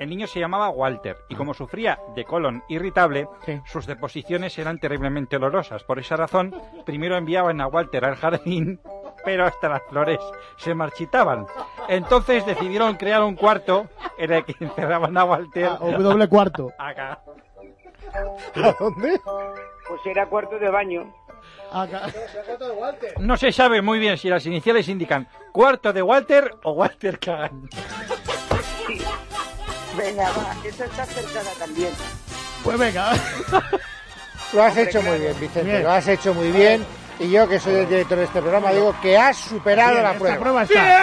El 0.00 0.08
niño 0.10 0.26
se 0.26 0.38
llamaba 0.40 0.68
Walter 0.70 1.16
y 1.28 1.34
como 1.34 1.54
sufría 1.54 1.98
de 2.14 2.24
colon 2.24 2.62
irritable, 2.68 3.26
Sí. 3.44 3.60
sus 3.64 3.86
deposiciones 3.86 4.58
eran 4.58 4.78
terriblemente 4.78 5.36
olorosas. 5.36 5.82
Por 5.84 5.98
esa 5.98 6.16
razón, 6.16 6.54
primero 6.84 7.16
enviaban 7.16 7.60
a 7.60 7.66
Walter 7.68 8.04
al 8.04 8.16
jardín, 8.16 8.80
pero 9.24 9.46
hasta 9.46 9.68
las 9.68 9.82
flores 9.88 10.18
se 10.56 10.74
marchitaban. 10.74 11.46
Entonces 11.88 12.44
decidieron 12.46 12.96
crear 12.96 13.22
un 13.22 13.34
cuarto 13.36 13.88
en 14.18 14.32
el 14.32 14.44
que 14.44 14.54
encerraban 14.64 15.16
a 15.16 15.24
Walter 15.24 15.66
Ah, 15.66 15.78
W 15.80 16.28
cuarto. 16.28 16.72
acá. 16.78 17.20
¿A 18.54 18.72
dónde? 18.78 19.20
Pues 19.88 20.00
era 20.06 20.26
cuarto 20.26 20.58
de 20.58 20.68
baño. 20.70 21.12
Acá. 21.72 22.02
No 23.18 23.36
se 23.36 23.50
sabe 23.50 23.80
muy 23.80 23.98
bien 23.98 24.18
si 24.18 24.28
las 24.28 24.44
iniciales 24.46 24.86
indican 24.88 25.26
cuarto 25.52 25.92
de 25.92 26.02
Walter 26.02 26.54
o 26.64 26.72
Walter 26.72 27.18
Kagan. 27.18 27.68
Venga, 29.96 30.24
va, 30.30 30.54
esa 30.66 30.84
está 30.84 31.02
acertada 31.02 31.50
también. 31.58 31.90
Pues 32.64 32.78
venga. 32.78 33.12
Lo 34.52 34.62
has 34.62 34.76
hecho 34.76 35.02
muy 35.02 35.18
bien, 35.18 35.40
Vicente. 35.40 35.62
Bien. 35.70 35.82
Lo 35.82 35.90
has 35.90 36.06
hecho 36.08 36.34
muy 36.34 36.50
bien. 36.52 36.84
Y 37.22 37.30
yo, 37.30 37.48
que 37.48 37.60
soy 37.60 37.74
el 37.76 37.88
director 37.88 38.18
de 38.18 38.24
este 38.24 38.40
programa, 38.40 38.72
digo 38.72 38.94
que 39.00 39.16
has 39.16 39.36
superado 39.36 39.92
Bien, 39.92 40.02
la 40.02 40.08
esta 40.10 40.18
prueba. 40.18 40.38
prueba 40.38 40.62
está. 40.64 40.98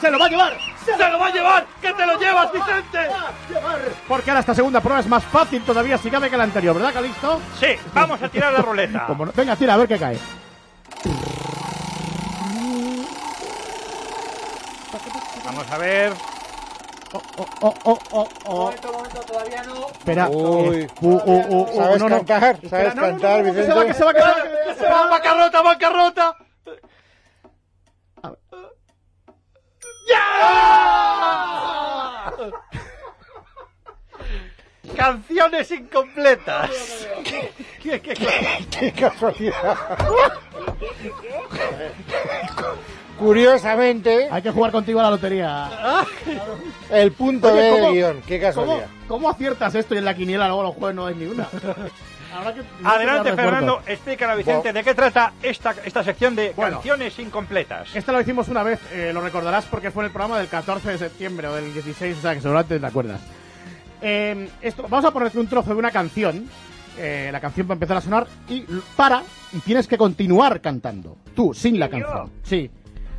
¡Se 0.00 0.10
lo 0.10 0.18
va 0.18 0.26
a 0.26 0.28
llevar! 0.28 0.56
¡Se 0.84 0.96
lo 1.10 1.18
va 1.18 1.26
a 1.26 1.30
llevar! 1.32 1.66
¡Que 1.82 1.92
te 1.92 2.06
lo 2.06 2.18
llevas, 2.18 2.52
Vicente! 2.52 2.98
Porque 4.06 4.30
ahora 4.30 4.40
esta 4.40 4.54
segunda 4.54 4.80
prueba 4.80 5.00
es 5.00 5.06
más 5.08 5.24
fácil 5.24 5.62
todavía 5.62 5.98
si 5.98 6.10
cabe 6.10 6.30
que 6.30 6.36
la 6.36 6.44
anterior, 6.44 6.74
¿verdad, 6.76 6.92
Calisto? 6.94 7.40
Sí, 7.58 7.66
vamos 7.92 8.22
a 8.22 8.28
tirar 8.28 8.52
la 8.52 8.60
ruleta. 8.62 9.04
Como 9.06 9.26
no- 9.26 9.32
Venga, 9.34 9.56
tira, 9.56 9.74
a 9.74 9.76
ver 9.78 9.88
qué 9.88 9.98
cae. 9.98 10.18
Vamos 15.44 15.70
a 15.70 15.78
ver. 15.78 16.12
Oh, 17.10 17.22
oh, 17.38 17.46
oh, 17.62 17.74
oh, 17.84 17.98
oh, 18.12 18.28
oh. 18.44 18.72
todavía 19.26 19.62
no. 19.62 19.88
Espera. 19.88 20.28
Uy. 20.28 20.82
Eh, 20.82 20.88
uh, 21.00 21.08
uh, 21.08 21.20
uh, 21.24 21.62
uh, 21.62 21.76
¿Sabes 21.76 22.02
no, 22.02 22.08
no. 22.08 22.16
cantar? 22.16 22.60
¿Sabes 22.68 22.94
no, 22.94 23.02
cantar, 23.02 23.30
no, 23.30 23.38
no, 23.38 23.44
que 23.44 23.50
Vicente? 23.50 23.66
se 23.66 23.74
va, 23.74 23.86
que 23.86 23.94
se 23.94 24.04
va, 24.04 24.12
que 24.12 24.74
se 24.74 24.84
va, 24.84 24.90
va. 24.90 25.10
¡Bancarrota, 25.10 25.62
bancarrota! 25.62 26.36
Canciones 34.96 35.70
incompletas. 35.70 36.70
¿Qué, 37.24 38.00
qué, 38.00 38.14
qué? 38.14 38.66
¡Qué 38.70 38.92
casualidad! 38.92 39.76
Curiosamente, 43.18 44.28
Hay 44.30 44.42
que 44.42 44.50
jugar 44.50 44.70
contigo 44.72 45.00
a 45.00 45.04
la 45.04 45.10
lotería. 45.10 45.68
el 46.90 47.12
punto 47.12 47.48
Oye, 47.52 47.60
B 47.60 47.70
¿cómo- 47.70 47.82
del 47.86 47.92
guion. 47.94 48.22
¡Qué 48.26 48.38
¿Cómo, 48.40 48.48
casualidad! 48.52 48.86
cómo 49.08 49.28
aciertas 49.30 49.74
esto 49.74 49.94
y 49.94 49.98
en 49.98 50.04
la 50.04 50.14
quiniela 50.14 50.46
luego 50.46 50.62
los 50.62 50.74
jueves 50.74 50.94
no 50.96 51.08
es 51.08 51.16
ni 51.16 51.26
una? 51.26 51.48
Habrá 52.34 52.54
que- 52.54 52.62
no 52.80 52.88
Adelante. 52.88 53.32
Fernando. 53.34 53.82
Explícale 53.86 54.32
a 54.32 54.36
Vicente 54.36 54.72
de 54.72 54.84
qué 54.84 54.94
trata 54.94 55.32
esta, 55.42 55.74
esta 55.84 56.04
sección 56.04 56.36
de 56.36 56.52
Bueno. 56.54 56.74
canciones 56.76 57.18
incompletas. 57.18 57.88
Este 57.94 58.12
lo 58.12 58.20
hicimos 58.20 58.48
una 58.48 58.62
vez, 58.62 58.78
eh, 58.92 59.10
lo 59.12 59.20
recordarás 59.20 59.64
porque 59.64 59.90
fue 59.90 60.02
en 60.04 60.06
el 60.06 60.12
programa 60.12 60.38
del 60.38 60.46
14 60.48 60.90
de 60.92 60.98
septiembre 60.98 61.48
o 61.48 61.54
del 61.54 61.72
16, 61.72 62.18
o 62.18 62.20
sea 62.20 62.34
que 62.34 62.40
seguramente 62.40 62.78
te 62.78 62.86
acuerdas. 62.86 63.20
Eh, 64.00 64.48
esto, 64.62 64.82
vamos 64.88 65.04
a 65.04 65.10
ponerte 65.10 65.38
un 65.40 65.48
trozo 65.48 65.70
de 65.70 65.76
una 65.76 65.90
canción. 65.90 66.48
eh, 67.00 67.30
la 67.32 67.40
canción 67.40 67.66
va 67.68 67.72
a 67.72 67.74
empezar 67.74 67.96
a 67.96 68.00
sonar 68.00 68.26
y 68.48 68.58
l- 68.68 68.80
para 68.96 69.22
y 69.52 69.58
tienes 69.60 69.86
que 69.86 69.96
continuar 69.96 70.60
cantando. 70.60 71.16
Tú, 71.34 71.54
sin 71.54 71.78
la 71.78 71.88
canción. 71.88 72.28
Sí. 72.42 72.68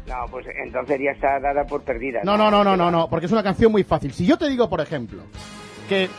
No, 0.10 0.26
pues 0.32 0.46
entonces 0.66 1.00
ya 1.02 1.12
está 1.12 1.40
dada 1.40 1.66
por 1.66 1.84
perdida. 1.84 2.20
No, 2.24 2.36
no, 2.36 2.50
no, 2.52 2.64
no, 2.64 2.76
no, 2.76 2.90
no, 2.92 3.08
porque 3.10 3.28
es 3.28 3.32
una 3.32 3.44
canción 3.44 3.72
muy 3.72 3.84
fácil. 3.84 4.12
Si 4.12 4.26
yo 4.26 4.38
te 4.38 4.50
digo, 4.50 4.68
por 4.70 4.82
ejemplo, 4.82 5.22
que 5.88 6.10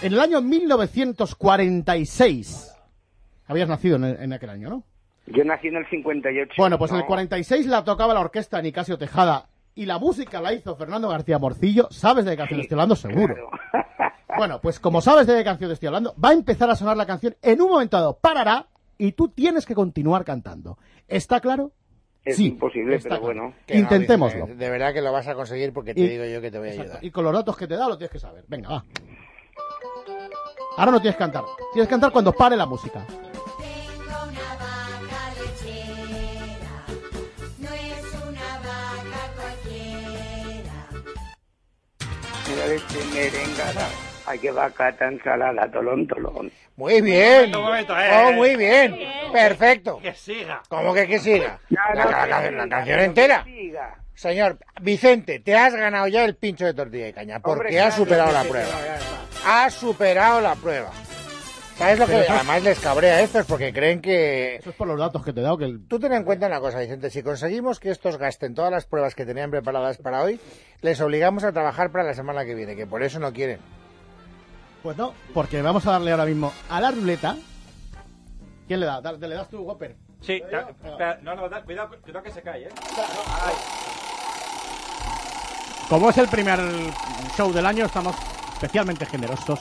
en 0.00 0.12
el 0.12 0.20
año 0.20 0.40
1946 0.40 2.72
habías 3.46 3.68
nacido 3.68 3.96
en, 3.96 4.04
en 4.04 4.32
aquel 4.32 4.50
año, 4.50 4.70
¿no? 4.70 4.84
Yo 5.26 5.44
nací 5.44 5.68
en 5.68 5.76
el 5.76 5.86
58. 5.88 6.54
Bueno, 6.56 6.78
pues 6.78 6.90
en 6.90 6.96
el 6.98 7.02
No. 7.02 7.06
46 7.08 7.66
la 7.66 7.84
tocaba 7.84 8.14
la 8.14 8.20
orquesta 8.20 8.60
Nicasio 8.62 8.96
Tejada 8.98 9.48
y 9.74 9.86
la 9.86 9.98
música 9.98 10.40
la 10.40 10.52
hizo 10.52 10.76
Fernando 10.76 11.08
García 11.08 11.38
Morcillo. 11.38 11.88
¿Sabes 11.90 12.24
de 12.24 12.32
qué 12.32 12.36
canción 12.38 12.60
estoy 12.60 12.74
hablando? 12.76 12.96
Seguro. 12.96 13.34
Claro. 13.34 13.50
Bueno, 14.34 14.62
pues 14.62 14.80
como 14.80 15.02
sabes 15.02 15.26
de 15.26 15.36
qué 15.36 15.44
canción 15.44 15.70
estoy 15.70 15.88
hablando, 15.88 16.14
va 16.18 16.30
a 16.30 16.32
empezar 16.32 16.70
a 16.70 16.74
sonar 16.74 16.96
la 16.96 17.04
canción 17.04 17.36
en 17.42 17.60
un 17.60 17.68
momento 17.68 17.98
dado. 17.98 18.16
Parará 18.18 18.66
y 18.96 19.12
tú 19.12 19.28
tienes 19.28 19.66
que 19.66 19.74
continuar 19.74 20.24
cantando. 20.24 20.78
¿Está 21.06 21.38
claro? 21.40 21.72
Es 22.24 22.36
Sí, 22.36 22.46
imposible, 22.48 22.96
está 22.96 23.08
pero 23.08 23.20
claro. 23.22 23.40
bueno. 23.42 23.54
Que 23.66 23.76
Intentémoslo. 23.78 24.46
De 24.46 24.70
verdad 24.70 24.92
que 24.94 25.02
lo 25.02 25.10
vas 25.12 25.26
a 25.26 25.34
conseguir 25.34 25.72
porque 25.72 25.92
te 25.94 26.00
Y- 26.02 26.08
digo 26.08 26.24
yo 26.24 26.40
que 26.40 26.50
te 26.52 26.58
voy 26.58 26.68
a 26.68 26.70
Exacto. 26.70 26.92
ayudar. 26.92 27.04
Y 27.04 27.10
con 27.10 27.24
los 27.24 27.32
datos 27.32 27.56
que 27.56 27.66
te 27.66 27.76
da 27.76 27.88
lo 27.88 27.96
tienes 27.98 28.12
que 28.12 28.20
saber. 28.20 28.44
Venga, 28.46 28.68
va. 28.68 28.84
Ahora 30.76 30.92
no 30.92 31.00
tienes 31.00 31.16
que 31.16 31.18
cantar. 31.18 31.42
Tienes 31.72 31.88
que 31.88 31.90
cantar 31.90 32.12
cuando 32.12 32.32
pare 32.32 32.56
la 32.56 32.64
música. 32.66 33.04
Tengo 33.06 34.04
una 34.04 34.54
vaca 34.54 35.32
lechera, 35.40 36.86
no 37.58 37.74
es 37.74 38.14
una 38.14 38.58
vaca 38.58 39.32
cualquiera. 39.36 40.88
Mira 42.48 42.66
este 42.74 43.04
merengada. 43.12 43.88
Ay, 44.26 44.38
qué 44.38 44.50
vaca 44.52 44.92
tan 44.96 45.20
salada, 45.22 45.70
tolón, 45.70 46.06
tolón. 46.06 46.50
Muy 46.76 47.00
bien. 47.00 47.54
Un 47.54 47.62
momento, 47.62 47.98
eh, 47.98 48.10
Oh, 48.12 48.32
muy 48.32 48.56
bien. 48.56 48.96
Perfecto. 49.32 49.98
Que 50.00 50.14
siga. 50.14 50.62
¿Cómo 50.68 50.94
que 50.94 51.06
que 51.06 51.18
siga? 51.18 51.58
La, 51.70 51.94
la- 51.94 52.04
la- 52.26 52.50
la 52.50 52.68
canción 52.68 52.98
que 52.98 53.04
entera. 53.04 53.44
siga. 53.44 53.94
Señor 54.14 54.58
Vicente, 54.80 55.40
te 55.40 55.56
has 55.56 55.74
ganado 55.74 56.06
ya 56.06 56.24
el 56.24 56.36
pincho 56.36 56.64
de 56.64 56.74
tortilla 56.74 57.06
de 57.06 57.12
caña 57.12 57.40
porque 57.40 57.66
Hombre, 57.66 57.80
has 57.80 57.94
superado 57.96 58.30
la 58.32 58.44
prueba. 58.44 58.68
no. 58.68 59.50
Has 59.50 59.74
superado 59.74 60.40
la 60.40 60.54
prueba. 60.54 60.90
¿Sabes 61.76 61.98
lo 61.98 62.06
que 62.06 62.14
además 62.28 62.62
les 62.62 62.78
cabrea 62.78 63.14
a 63.16 63.20
estos? 63.22 63.46
Porque 63.46 63.72
creen 63.72 64.00
que... 64.00 64.56
Eso 64.56 64.70
es 64.70 64.76
por 64.76 64.86
los 64.86 64.98
datos 65.00 65.24
que 65.24 65.32
te 65.32 65.40
he 65.40 65.42
dado. 65.42 65.58
Que 65.58 65.64
el- 65.64 65.88
Tú 65.88 65.98
ten 65.98 66.12
en 66.12 66.22
cuenta 66.22 66.46
una 66.46 66.60
cosa, 66.60 66.78
Vicente. 66.78 67.10
Si 67.10 67.22
conseguimos 67.24 67.80
que 67.80 67.90
estos 67.90 68.18
gasten 68.18 68.54
todas 68.54 68.70
las 68.70 68.84
pruebas 68.86 69.14
que 69.16 69.24
tenían 69.26 69.50
preparadas 69.50 69.96
para 69.98 70.22
hoy, 70.22 70.38
les 70.82 71.00
obligamos 71.00 71.42
a 71.42 71.50
trabajar 71.52 71.90
para 71.90 72.04
la 72.04 72.14
semana 72.14 72.44
que 72.44 72.54
viene, 72.54 72.76
que 72.76 72.86
por 72.86 73.02
eso 73.02 73.18
no 73.18 73.32
quieren. 73.32 73.58
Pues 74.82 74.96
no, 74.96 75.14
porque 75.32 75.62
vamos 75.62 75.86
a 75.86 75.92
darle 75.92 76.10
ahora 76.10 76.24
mismo 76.24 76.52
a 76.68 76.80
la 76.80 76.90
ruleta. 76.90 77.36
¿Quién 78.66 78.80
le 78.80 78.86
da? 78.86 79.00
Da- 79.00 79.12
¿Le 79.12 79.28
das 79.34 79.48
tú, 79.48 79.60
Whopper? 79.62 79.96
Sí, 80.20 80.40
da- 80.50 80.70
espera, 80.70 81.18
no, 81.22 81.34
no, 81.34 81.48
da- 81.48 81.62
cuidado, 81.62 81.90
cuidado 82.00 82.22
que 82.24 82.30
se 82.30 82.42
cae, 82.42 82.64
¿eh? 82.64 82.68
Como 85.88 86.10
es 86.10 86.18
el 86.18 86.28
primer 86.28 86.58
show 87.36 87.52
del 87.52 87.66
año, 87.66 87.84
estamos 87.84 88.16
especialmente 88.54 89.04
generosos. 89.06 89.60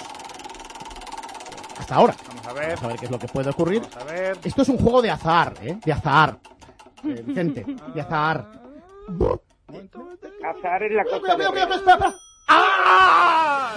Hasta 1.78 1.96
ahora. 1.96 2.16
Vamos 2.28 2.48
a 2.48 2.54
ver, 2.54 2.66
Vamos 2.76 2.84
a 2.84 2.88
ver 2.88 2.98
qué 3.00 3.06
es 3.06 3.12
lo 3.12 3.20
que 3.20 3.28
puede 3.28 3.50
ocurrir. 3.50 3.82
vamos 3.82 3.98
a 3.98 4.04
ver. 4.06 4.38
Esto 4.44 4.62
es 4.62 4.70
un 4.70 4.78
juego 4.78 5.02
de 5.02 5.12
azar, 5.12 5.54
¿eh? 5.62 5.78
De 5.84 5.92
azar. 5.92 6.38
Eh, 7.04 7.24
Vicente, 7.26 7.66
de 7.94 8.02
azar. 8.02 8.48
Azar 10.48 10.84
es 10.84 10.92
la 10.94 11.04
cosa. 11.04 11.36
Mira, 11.38 11.52
mira, 11.52 11.68
mira. 11.68 12.16
¡Ah! 12.48 13.74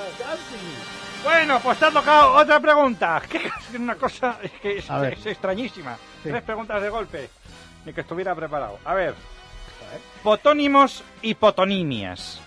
Bueno, 1.24 1.58
pues 1.60 1.78
te 1.78 1.86
ha 1.86 1.90
tocado 1.90 2.34
otra 2.34 2.60
pregunta. 2.60 3.22
Que 3.30 3.38
es 3.38 3.78
una 3.80 3.96
cosa 3.96 4.38
que 4.62 4.78
es, 4.78 5.26
extrañísima. 5.26 5.96
Sí. 6.22 6.28
Tres 6.30 6.42
preguntas 6.42 6.80
de 6.82 6.88
golpe. 6.88 7.28
Ni 7.84 7.92
que 7.92 8.02
estuviera 8.02 8.34
preparado. 8.34 8.78
A 8.84 8.94
ver. 8.94 9.14
Potónimos 10.22 11.02
y 11.22 11.34
potonimias. 11.34 12.40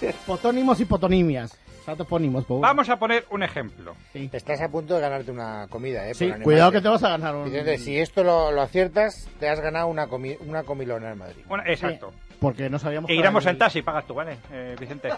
Potónimos 0.26 0.80
y 0.80 0.84
potonimias. 0.84 1.56
O 1.82 1.84
sea, 1.84 1.96
topónimos, 1.96 2.44
po- 2.44 2.60
Vamos 2.60 2.88
a 2.88 2.96
poner 2.96 3.26
un 3.30 3.42
ejemplo. 3.42 3.96
Sí, 4.12 4.30
Estás 4.32 4.60
a 4.60 4.68
punto 4.68 4.94
de 4.94 5.00
ganarte 5.00 5.32
una 5.32 5.66
comida, 5.68 6.06
¿eh? 6.08 6.14
Sí, 6.14 6.26
por 6.26 6.34
animarte. 6.34 6.44
cuidado 6.44 6.70
que 6.72 6.80
te 6.80 6.88
vas 6.88 7.02
a 7.02 7.08
ganar 7.08 7.34
un... 7.34 7.44
Vicente, 7.46 7.76
si 7.78 7.98
esto 7.98 8.22
lo, 8.22 8.52
lo 8.52 8.62
aciertas, 8.62 9.28
te 9.40 9.48
has 9.48 9.58
ganado 9.60 9.88
una, 9.88 10.06
comi- 10.08 10.36
una 10.46 10.62
comilona 10.62 11.10
en 11.10 11.18
Madrid. 11.18 11.42
Bueno, 11.48 11.64
exacto. 11.66 12.12
Porque 12.42 12.68
no 12.68 12.78
sabíamos... 12.78 13.08
E 13.08 13.14
iremos 13.14 13.44
el- 13.46 13.52
en 13.52 13.58
taxi, 13.58 13.80
pagas 13.80 14.06
tú, 14.06 14.12
¿vale, 14.14 14.36
eh, 14.52 14.76
Vicente? 14.78 15.08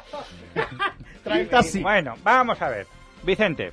Trae 1.24 1.40
el 1.40 1.48
taxi. 1.48 1.80
Bueno, 1.82 2.14
vamos 2.22 2.60
a 2.62 2.68
ver. 2.68 2.86
Vicente, 3.24 3.72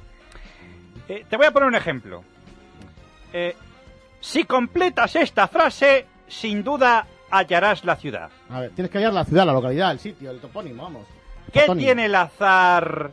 eh, 1.08 1.26
te 1.30 1.38
voy 1.38 1.46
a 1.46 1.52
poner 1.52 1.68
un 1.68 1.76
ejemplo. 1.76 2.24
Eh, 3.34 3.56
si 4.22 4.46
completas 4.46 5.16
esta 5.18 5.48
frase, 5.48 6.06
sin 6.28 6.64
duda 6.64 7.06
hallarás 7.30 7.84
la 7.86 7.96
ciudad. 7.98 8.30
A 8.50 8.62
ver, 8.62 8.72
tienes 8.72 8.90
que 8.92 8.98
hallar 9.00 9.14
la 9.14 9.26
ciudad, 9.26 9.46
la 9.46 9.54
localidad, 9.54 9.92
el 9.92 10.00
sitio, 10.00 10.32
el 10.32 10.40
topónimo, 10.40 10.84
vamos. 10.84 11.06
¿Qué 11.52 11.68
tiene 11.78 12.06
el 12.06 12.16
azar? 12.16 13.12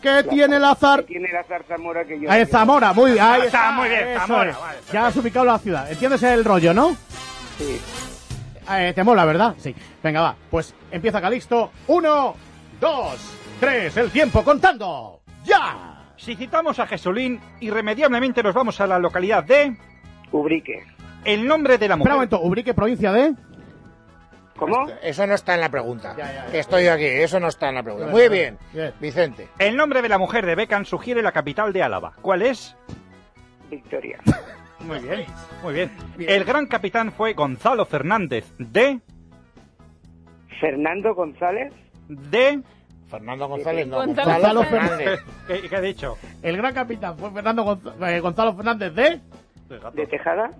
¿Qué 0.00 0.22
tiene 0.24 0.56
el 0.56 0.64
azar? 0.64 1.02
Tiene 1.02 1.32
la 1.32 1.42
zarzamora 1.42 2.04
que 2.04 2.20
yo. 2.20 2.30
Ah, 2.30 2.38
es 2.38 2.48
Zamora, 2.50 2.92
muy 2.92 3.12
bien. 3.12 3.24
Ahí 3.24 3.40
Ah, 3.42 3.44
está, 3.46 3.72
muy 3.72 3.88
bien, 3.88 4.18
Zamora, 4.18 4.50
es. 4.50 4.60
vale, 4.60 4.78
ya 4.92 5.06
has 5.08 5.16
ubicado 5.16 5.44
la 5.46 5.58
ciudad. 5.58 5.90
¿Entiendes 5.90 6.22
el 6.22 6.44
rollo, 6.44 6.72
no? 6.74 6.96
Sí. 7.58 7.80
Eh, 8.70 8.92
te 8.94 9.04
mola, 9.04 9.24
¿verdad? 9.24 9.54
Sí. 9.58 9.74
Venga, 10.02 10.20
va. 10.20 10.36
Pues 10.50 10.74
empieza 10.90 11.20
Calixto. 11.20 11.70
Uno, 11.86 12.34
dos, 12.80 13.34
tres. 13.60 13.96
El 13.96 14.10
tiempo 14.10 14.42
contando. 14.42 15.20
¡Ya! 15.44 16.12
Si 16.16 16.34
citamos 16.34 16.78
a 16.78 16.86
Jesulín, 16.86 17.40
irremediablemente 17.60 18.42
nos 18.42 18.54
vamos 18.54 18.80
a 18.80 18.86
la 18.86 18.98
localidad 18.98 19.44
de... 19.44 19.76
Ubrique. 20.32 20.84
El 21.24 21.46
nombre 21.46 21.78
de 21.78 21.88
la 21.88 21.96
mujer. 21.96 22.12
Espera 22.12 22.14
un 22.14 22.18
momento. 22.18 22.40
Ubrique, 22.40 22.74
provincia 22.74 23.12
de... 23.12 23.34
¿Cómo? 24.56 24.86
Eso 25.02 25.26
no 25.26 25.34
está 25.34 25.54
en 25.54 25.60
la 25.60 25.68
pregunta. 25.68 26.14
Ya, 26.16 26.24
ya, 26.24 26.46
ya. 26.46 26.50
Que 26.50 26.58
Estoy 26.58 26.86
aquí, 26.86 27.04
eso 27.04 27.38
no 27.38 27.48
está 27.48 27.68
en 27.68 27.74
la 27.74 27.82
pregunta. 27.82 28.06
Muy 28.08 28.28
Bien. 28.28 28.58
Vicente. 29.00 29.48
El 29.58 29.76
nombre 29.76 30.00
de 30.00 30.08
la 30.08 30.18
mujer 30.18 30.46
de 30.46 30.54
Beckham 30.54 30.86
sugiere 30.86 31.22
la 31.22 31.32
capital 31.32 31.72
de 31.74 31.82
Álava. 31.82 32.14
¿Cuál 32.22 32.42
es? 32.42 32.74
Victoria. 33.70 34.18
Muy 34.86 34.98
bien, 35.00 35.26
muy 35.62 35.74
bien. 35.74 35.90
El 36.18 36.44
gran 36.44 36.66
capitán 36.66 37.12
fue 37.12 37.32
Gonzalo 37.34 37.84
Fernández 37.84 38.44
de... 38.58 39.00
Fernando 40.60 41.14
González. 41.14 41.72
de... 42.08 42.60
Fernando 43.10 43.46
González, 43.48 43.86
no. 43.86 43.96
Gonzalo 43.98 44.30
Gonzalo 44.32 44.62
Fernández. 44.64 44.96
Fernández. 45.20 45.20
¿Qué, 45.62 45.68
qué 45.68 45.76
he 45.76 45.80
dicho? 45.80 46.18
El 46.42 46.56
gran 46.56 46.74
capitán 46.74 47.16
fue 47.16 47.30
Fernando 47.30 47.64
Gonz- 47.64 48.08
eh, 48.08 48.20
Gonzalo 48.20 48.54
Fernández 48.56 48.94
de... 48.94 49.20
De 49.94 50.06
Tejada. 50.06 50.50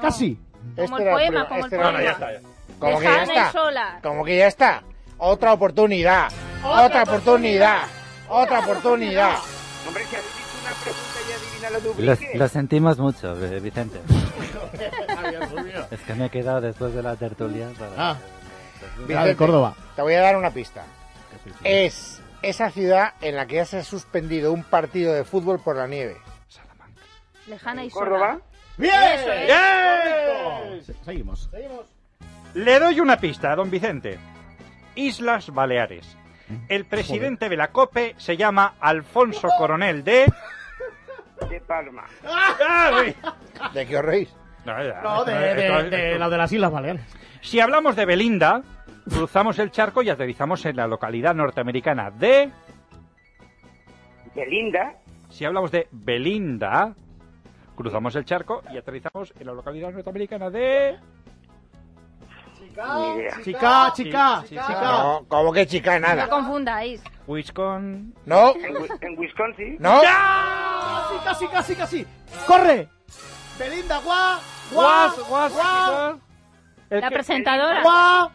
Casi. 0.00 0.36
Como 0.76 0.98
Este 0.98 1.02
el 1.02 1.02
era 1.02 1.12
poema, 1.12 1.48
como 1.48 1.58
el 1.60 1.64
este 1.64 1.76
era- 1.76 1.84
poema. 1.84 2.02
ya 2.02 2.10
está. 2.12 2.32
ya. 2.32 2.40
Como 2.78 2.98
que 2.98 3.04
ya 3.04 3.22
está. 3.22 3.52
Sola. 3.52 3.98
Como 4.02 4.24
que 4.24 4.36
ya 4.36 4.46
está. 4.46 4.82
Otra 5.18 5.52
oportunidad. 5.52 6.28
Otra 6.64 7.02
oportunidad. 7.02 7.82
Otra 8.28 8.60
oportunidad. 8.60 9.36
Hombre, 9.86 10.02
una 10.60 10.70
pregunta 10.82 11.18
y 11.28 11.32
adivina 11.32 11.70
la 11.70 11.80
de 12.28 12.38
Lo, 12.38 12.48
sentimos 12.48 12.98
mucho, 12.98 13.36
eh, 13.44 13.60
Vicente. 13.60 14.00
Es 15.90 16.00
que 16.00 16.14
me 16.14 16.26
he 16.26 16.30
quedado 16.30 16.60
después 16.60 16.94
de 16.94 17.02
la 17.02 17.16
tertulia 17.16 17.68
para... 17.78 18.10
Ah, 18.10 18.16
de 18.98 19.04
Vicente, 19.06 19.36
Córdoba. 19.36 19.74
Te 19.96 20.02
voy 20.02 20.14
a 20.14 20.20
dar 20.20 20.36
una 20.36 20.50
pista. 20.50 20.84
Es 21.64 22.20
esa 22.42 22.70
ciudad 22.70 23.14
en 23.20 23.36
la 23.36 23.46
que 23.46 23.56
ya 23.56 23.64
se 23.64 23.78
ha 23.78 23.84
suspendido 23.84 24.52
un 24.52 24.62
partido 24.64 25.12
de 25.12 25.24
fútbol 25.24 25.60
por 25.60 25.76
la 25.76 25.86
nieve. 25.86 26.16
Lejana 27.46 27.84
y 27.84 27.90
Córdoba. 27.90 28.38
¡Bien! 28.78 28.92
¡Bien! 29.46 30.84
Se- 30.84 30.94
Seguimos. 31.04 31.50
Le 32.54 32.78
doy 32.78 33.00
una 33.00 33.18
pista, 33.18 33.54
don 33.54 33.70
Vicente. 33.70 34.18
Islas 34.94 35.50
Baleares. 35.52 36.16
El 36.68 36.84
presidente 36.84 37.48
de 37.48 37.56
la 37.56 37.68
COPE 37.68 38.14
se 38.18 38.36
llama 38.36 38.74
Alfonso 38.80 39.48
Coronel 39.58 40.04
de... 40.04 40.26
De 41.48 41.60
Palma. 41.60 42.04
¿De 43.74 43.86
qué 43.86 43.96
os 43.96 44.04
reís? 44.04 44.34
No, 44.64 44.82
ya, 44.84 45.00
No, 45.02 45.24
de, 45.24 45.32
de, 45.34 46.18
la 46.18 46.28
de 46.28 46.36
las 46.36 46.52
Islas 46.52 46.70
Baleares. 46.70 47.02
Si 47.40 47.60
hablamos 47.60 47.96
de 47.96 48.04
Belinda, 48.04 48.62
cruzamos 49.08 49.58
el 49.58 49.70
charco 49.70 50.02
y 50.02 50.10
aterrizamos 50.10 50.64
en 50.66 50.76
la 50.76 50.86
localidad 50.86 51.34
norteamericana 51.34 52.10
de... 52.10 52.50
Belinda. 54.34 54.94
Si 55.30 55.44
hablamos 55.44 55.70
de 55.70 55.88
Belinda, 55.90 56.94
cruzamos 57.74 58.14
el 58.16 58.24
charco 58.24 58.62
y 58.72 58.76
aterrizamos 58.76 59.32
en 59.38 59.46
la 59.46 59.54
localidad 59.54 59.90
norteamericana 59.90 60.50
de... 60.50 60.98
Ni 62.76 63.14
idea. 63.20 63.34
Chica, 63.44 63.92
chica, 63.94 64.44
chica. 64.48 64.80
No, 64.82 65.24
como 65.28 65.52
que 65.52 65.66
chica, 65.66 65.98
No 65.98 66.06
nada. 66.08 66.28
confundáis. 66.28 67.02
Wisconsin. 67.26 68.14
No, 68.26 68.54
En, 68.56 68.76
Wi- 68.76 68.88
en 69.00 69.18
Wisconsin. 69.18 69.76
no. 69.80 70.00
Casi, 70.02 71.18
casi, 71.24 71.46
casi, 71.48 71.74
casi. 71.74 72.06
¡Corre! 72.46 72.88
Belinda, 73.58 73.98
guau, 73.98 74.38
guau, 74.72 75.10
Guas, 75.10 75.28
guas, 75.28 75.52
guau, 75.52 76.20
La 76.90 77.08
que- 77.08 77.14
presentadora. 77.14 77.82
guau. 77.82 78.30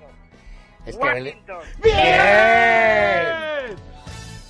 Es 0.85 0.95
que 0.97 1.03
Beli- 1.03 1.29
Washington. 1.31 1.59
Bien. 1.83 3.75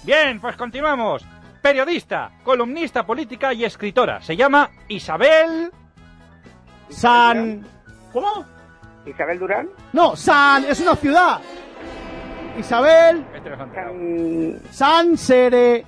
Bien, 0.04 0.40
pues 0.42 0.56
continuamos. 0.58 1.26
Periodista, 1.62 2.32
columnista 2.44 3.06
política 3.06 3.54
y 3.54 3.64
escritora. 3.66 4.22
Se 4.22 4.36
llama 4.36 4.70
Isabel... 4.88 5.72
San... 6.90 7.66
¿Cómo? 8.14 8.46
Isabel 9.06 9.40
Durán. 9.40 9.70
No, 9.94 10.16
San... 10.16 10.66
Es 10.66 10.80
una 10.80 10.96
ciudad. 10.96 11.40
Isabel... 12.58 13.26
Este. 13.36 13.56
San, 13.56 14.62
San 14.72 15.18
Sere... 15.18 15.86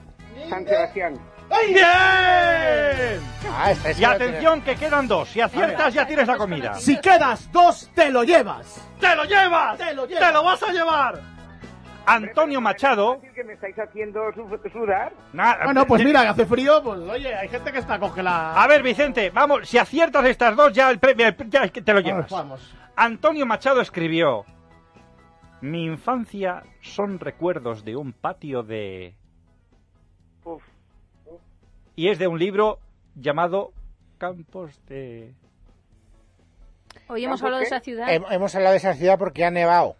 San 0.49 0.65
Sebastián. 0.65 1.19
¡Bien! 1.49 3.21
Ah, 3.49 3.71
es 3.71 3.99
Y 3.99 4.03
atención 4.03 4.61
que 4.61 4.75
quedan 4.75 5.07
dos. 5.07 5.29
Si 5.29 5.39
aciertas 5.41 5.93
ya 5.93 6.05
tienes 6.05 6.27
la 6.27 6.37
comida. 6.37 6.73
Si 6.75 6.99
quedas 6.99 7.49
dos, 7.51 7.89
te 7.95 8.09
lo 8.11 8.23
llevas. 8.23 8.81
¡Te 8.99 9.15
lo 9.15 9.23
llevas! 9.23 9.77
Te 9.77 9.93
lo 9.93 10.05
llevas. 10.05 10.27
¡Te 10.27 10.33
lo 10.33 10.43
vas 10.43 10.63
a 10.63 10.71
llevar! 10.71 11.21
Antonio 12.05 12.61
Machado... 12.61 13.13
¿Es 13.15 13.19
fácil 13.19 13.33
que 13.35 13.43
me 13.43 13.53
estáis 13.53 13.79
haciendo 13.79 14.21
su- 14.33 14.69
sudar? 14.71 15.11
Na- 15.33 15.57
Bueno, 15.65 15.85
pues 15.85 16.03
mira, 16.03 16.21
que 16.21 16.27
hace 16.29 16.45
frío, 16.45 16.81
pues 16.81 16.99
oye, 17.01 17.35
hay 17.35 17.49
gente 17.49 17.71
que 17.71 17.79
está 17.79 17.99
congelada. 17.99 18.61
A 18.61 18.67
ver, 18.67 18.81
Vicente, 18.81 19.29
vamos, 19.29 19.67
si 19.67 19.77
aciertas 19.77 20.23
estas 20.25 20.55
dos, 20.55 20.71
ya 20.71 20.89
el 20.89 20.99
premio 20.99 21.33
ya 21.47 21.67
te 21.67 21.93
lo 21.93 21.99
llevas. 21.99 22.29
Vamos. 22.31 22.73
Antonio 22.97 23.45
Machado 23.45 23.79
escribió: 23.81 24.43
Mi 25.61 25.85
infancia 25.85 26.63
son 26.81 27.19
recuerdos 27.19 27.85
de 27.85 27.95
un 27.95 28.11
patio 28.11 28.63
de. 28.63 29.15
Uf. 30.43 30.63
Y 31.95 32.09
es 32.09 32.19
de 32.19 32.27
un 32.27 32.39
libro 32.39 32.79
llamado 33.15 33.71
Campos 34.17 34.79
de. 34.87 35.33
Hoy 37.07 37.23
hemos 37.23 37.41
hablado 37.41 37.59
de 37.61 37.67
esa 37.67 37.79
ciudad. 37.79 38.07
Hem- 38.09 38.25
Hemos 38.31 38.53
hablado 38.55 38.71
de 38.73 38.77
esa 38.77 38.93
ciudad 38.93 39.17
porque 39.17 39.45
ha 39.45 39.51
nevado. 39.51 39.95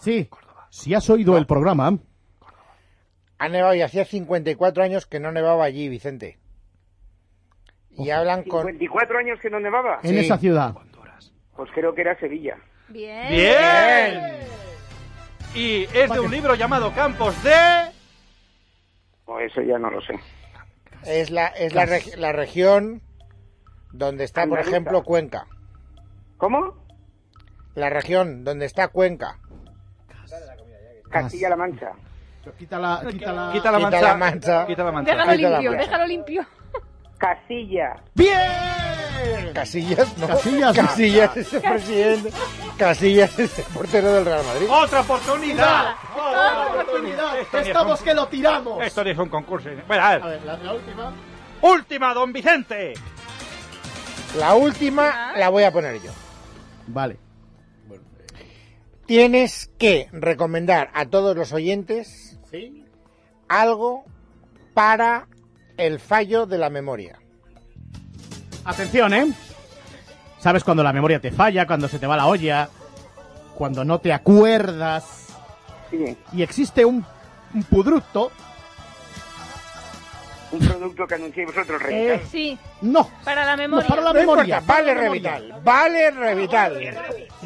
Sí. 0.00 0.28
Si 0.70 0.94
has 0.94 1.08
oído 1.10 1.36
el 1.36 1.46
programa, 1.46 1.98
Ha 3.38 3.48
nevado 3.48 3.74
y 3.74 3.82
hacía 3.82 4.04
54 4.04 4.82
años 4.82 5.04
que 5.06 5.20
no 5.20 5.30
nevaba 5.32 5.64
allí, 5.64 5.88
Vicente. 5.88 6.38
Y 7.98 8.10
hablan 8.10 8.42
con... 8.44 8.62
54 8.66 9.18
años 9.18 9.38
que 9.40 9.50
no 9.50 9.58
nevaba. 9.60 10.00
en 10.02 10.10
Sí. 10.10 10.18
esa 10.20 10.38
ciudad. 10.38 10.74
Pues 11.56 11.70
creo 11.74 11.94
que 11.94 12.02
era 12.02 12.18
Sevilla. 12.18 12.56
Bien. 12.88 13.28
¡Bien! 13.28 14.20
Y 15.54 15.84
es 15.84 16.10
de 16.10 16.20
un 16.20 16.30
libro 16.30 16.54
llamado 16.54 16.92
Campos 16.94 17.42
de. 17.42 17.54
O 19.24 19.40
eso 19.40 19.60
ya 19.62 19.78
no 19.78 19.90
lo 19.90 20.00
sé. 20.02 20.18
Es 21.04 21.30
la, 21.30 21.46
es 21.48 21.74
la, 21.74 21.86
reg- 21.86 22.16
la 22.16 22.32
región 22.32 23.00
donde 23.92 24.24
está, 24.24 24.46
por 24.46 24.58
ejemplo, 24.60 25.02
Cuenca. 25.02 25.46
¿Cómo? 26.36 26.74
La 27.74 27.90
región 27.90 28.44
donde 28.44 28.66
está 28.66 28.88
Cuenca. 28.88 29.38
Castilla-La 31.10 31.56
Mancha. 31.56 31.92
Quítala, 32.58 33.02
quítala. 33.10 33.50
Quita 33.52 33.72
la 33.72 33.78
Quita 33.78 33.90
mancha. 33.90 34.02
la 34.02 34.14
mancha. 34.16 34.66
Quita 34.66 34.84
la 34.84 34.92
mancha. 34.92 35.10
Déjalo 35.12 35.32
Quita 35.36 35.48
la 35.50 35.56
limpio, 35.58 35.70
plaza. 35.72 35.84
déjalo 35.90 36.06
limpio. 36.06 36.46
Castilla. 37.18 37.96
¡Bien! 38.14 38.85
Casillas, 39.54 40.16
¿no? 40.18 40.26
Casillas. 40.28 40.76
Casillas 40.76 41.36
es 41.36 41.52
el 41.54 41.62
presidente. 41.62 42.32
Casillas 42.76 43.38
es 43.38 43.58
el 43.58 43.64
portero 43.66 44.12
del 44.12 44.24
Real 44.24 44.44
Madrid. 44.44 44.66
¡Otra 44.70 45.00
oportunidad! 45.00 45.94
¡Otra 46.14 46.68
oportunidad! 46.68 47.38
¡Estamos 47.54 48.00
un- 48.00 48.04
que 48.04 48.14
lo 48.14 48.28
tiramos! 48.28 48.84
Esto 48.84 49.02
no 49.04 49.10
es 49.10 49.18
un 49.18 49.28
concurso. 49.28 49.70
Bueno, 49.86 50.02
a 50.04 50.10
ver. 50.14 50.22
A 50.22 50.26
ver, 50.26 50.42
la, 50.44 50.56
la 50.58 50.72
última. 50.74 51.12
Última, 51.62 52.14
don 52.14 52.32
Vicente. 52.32 52.94
La 54.38 54.54
última 54.54 55.32
la 55.36 55.48
voy 55.48 55.62
a 55.64 55.72
poner 55.72 56.02
yo. 56.02 56.10
Vale. 56.88 57.16
Tienes 59.06 59.70
que 59.78 60.08
recomendar 60.12 60.90
a 60.92 61.06
todos 61.06 61.36
los 61.36 61.52
oyentes 61.52 62.38
¿Sí? 62.50 62.84
algo 63.48 64.04
para 64.74 65.28
el 65.76 66.00
fallo 66.00 66.46
de 66.46 66.58
la 66.58 66.70
memoria. 66.70 67.18
Atención, 68.66 69.14
¿eh? 69.14 69.32
¿Sabes 70.38 70.64
cuando 70.64 70.82
la 70.82 70.92
memoria 70.92 71.20
te 71.20 71.30
falla, 71.32 71.66
cuando 71.66 71.88
se 71.88 71.98
te 71.98 72.06
va 72.06 72.16
la 72.16 72.26
olla, 72.26 72.68
cuando 73.54 73.84
no 73.84 73.98
te 74.00 74.12
acuerdas? 74.12 75.28
Sí. 75.90 76.16
Y 76.32 76.42
existe 76.42 76.84
un, 76.84 77.04
un 77.54 77.62
pudructo. 77.64 78.30
Un 80.52 80.60
producto 80.60 81.06
que 81.06 81.14
anuncié 81.14 81.44
vosotros, 81.46 81.82
Revital. 81.82 82.16
Eh, 82.16 82.26
Sí, 82.30 82.58
no. 82.82 83.10
para 83.24 83.44
la 83.44 83.52
No, 83.56 83.62
memoria. 83.62 83.88
para 83.88 84.02
la 84.02 84.12
No 84.12 84.20
memoria. 84.20 84.42
importa, 84.58 84.72
vale 84.74 84.86
para 84.92 84.94
la 84.94 85.02
memoria. 85.10 85.34
Revital, 85.38 85.60
vale 85.64 86.10
Revital, 86.10 86.98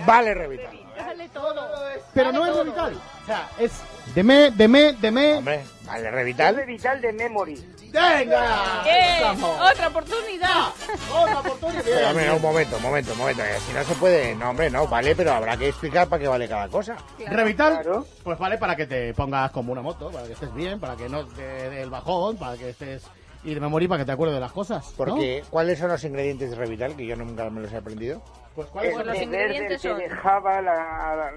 vale 0.07 0.35
Revital. 0.35 0.79
Dale 0.97 1.29
todo. 1.31 1.69
Pero 2.13 2.33
no 2.33 2.47
es 2.47 2.57
Revital. 2.57 2.95
O 3.23 3.27
sea, 3.27 3.49
es 3.59 3.73
de 4.15 4.23
me, 4.23 4.51
de 4.51 4.69
me, 4.69 4.93
de 4.95 5.11
me. 5.11 5.35
Hombre, 5.37 5.61
vale 5.91 6.11
Revital. 6.11 6.57
Revital 6.57 7.01
de 7.01 7.13
Memory. 7.13 7.55
¡Venga! 7.93 8.83
¡Eh! 8.87 9.21
¡Otra 9.43 9.89
oportunidad! 9.89 10.69
¡Otra 11.13 11.41
oportunidad! 11.41 11.83
Pero, 11.85 12.09
hombre, 12.11 12.27
no, 12.27 12.37
un 12.37 12.43
momento, 12.43 12.77
un 12.77 12.83
momento, 12.83 13.13
un 13.13 13.19
momento. 13.19 13.43
que 13.43 13.61
Si 13.61 13.73
no 13.73 13.83
se 13.85 13.95
puede, 13.97 14.35
no, 14.37 14.51
hombre, 14.51 14.71
no, 14.71 14.87
vale, 14.87 15.17
pero 15.17 15.33
habrá 15.33 15.57
que 15.57 15.69
explicar 15.69 16.09
para 16.09 16.23
qué 16.23 16.29
vale 16.29 16.49
cada 16.49 16.69
cosa. 16.69 16.97
Revital, 17.27 17.73
Claro. 17.83 18.07
pues 18.23 18.39
vale 18.39 18.59
para 18.59 18.77
que 18.77 18.87
te 18.87 19.13
pongas 19.15 19.51
como 19.51 19.73
una 19.73 19.83
moto, 19.83 20.11
para 20.11 20.27
que 20.27 20.35
estés 20.35 20.55
bien, 20.55 20.79
para 20.79 20.95
que 20.97 21.09
no 21.09 21.27
te 21.27 21.43
dé 21.43 21.83
el 21.83 21.91
bajón, 21.91 22.37
para 22.37 22.57
que 22.57 22.71
estés 22.71 23.03
y 23.43 23.55
de 23.55 23.61
memoria 23.61 23.89
para 23.89 24.01
que 24.03 24.05
te 24.05 24.13
acuerdes 24.13 24.35
de 24.37 24.41
las 24.41 24.53
cosas. 24.53 24.85
¿no? 24.91 24.97
Porque, 24.97 25.43
¿cuáles 25.51 25.79
son 25.79 25.89
los 25.89 26.05
ingredientes 26.05 26.51
de 26.51 26.57
Revital? 26.57 26.95
Que 26.95 27.07
yo 27.07 27.17
nunca 27.17 27.49
me 27.51 27.63
los 27.63 27.73
he 27.73 27.77
aprendido. 27.79 28.23
pues 28.55 28.69
¿cuáles 28.69 28.93
El 28.93 28.99
son 28.99 29.07
los 29.09 29.17
ingredientes 29.23 29.81
son- 29.83 29.99
de 29.99 30.11
Java, 30.11 30.61
la, 30.61 30.75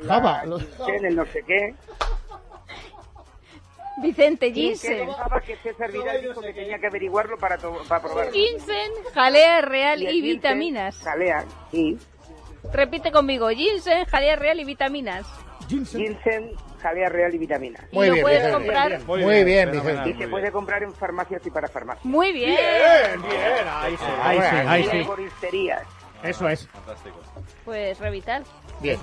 la, 0.02 0.14
Java, 0.16 0.38
la 0.40 0.46
los- 0.46 0.64
el 1.02 1.16
no 1.16 1.26
sé 1.26 1.42
qué. 1.48 1.74
Vicente, 3.98 4.48
Y 4.48 4.74
de 4.74 5.06
Java 5.14 5.40
que 5.42 5.56
César 5.58 5.92
Vidal 5.92 6.22
dijo 6.22 6.42
que 6.42 6.54
tenía 6.54 6.80
que 6.80 6.88
averiguarlo 6.88 7.38
para, 7.38 7.58
to- 7.58 7.82
para 7.88 8.02
probarlo. 8.02 8.32
Ginseng, 8.32 8.92
jalea 9.14 9.62
real 9.62 10.02
y 10.02 10.08
ginseng, 10.08 10.24
vitaminas. 10.24 10.98
Jalea, 11.00 11.46
sí. 11.72 11.98
Repite 12.72 13.12
conmigo, 13.12 13.50
ginseng, 13.50 14.06
jalea 14.06 14.36
real 14.36 14.60
y 14.60 14.64
vitaminas. 14.66 15.28
Ginseng. 15.70 16.02
Ginseng, 16.02 16.52
jalea 16.82 17.10
real 17.10 17.36
y 17.36 17.38
vitaminas. 17.38 17.84
Y 17.92 17.96
Muy 17.96 18.08
lo 18.08 18.14
bien, 18.14 18.24
puedes 18.24 18.40
Vicente. 18.40 18.58
comprar 18.58 19.02
Muy 19.06 19.44
bien, 19.44 19.72
Vicente. 19.72 20.10
Y 20.10 20.14
se 20.16 20.28
puede 20.28 20.52
comprar 20.52 20.84
en 20.84 20.94
farmacias 20.94 21.46
y 21.46 21.52
para 21.52 21.68
farmacias. 21.68 22.04
muy 22.06 22.34
bien. 22.34 22.56
Bien, 22.56 23.22
bien, 23.22 23.68
ahí 23.70 23.96
sí, 23.98 24.04
ahí 24.22 24.38
sí, 24.40 24.46
ahí 24.68 24.82
Y 24.82 24.98
en 24.98 25.06
sí. 25.42 25.70
Eso 26.24 26.48
es. 26.50 26.68
Pues 27.66 28.00
Revital. 28.00 28.44
Bien. 28.82 28.98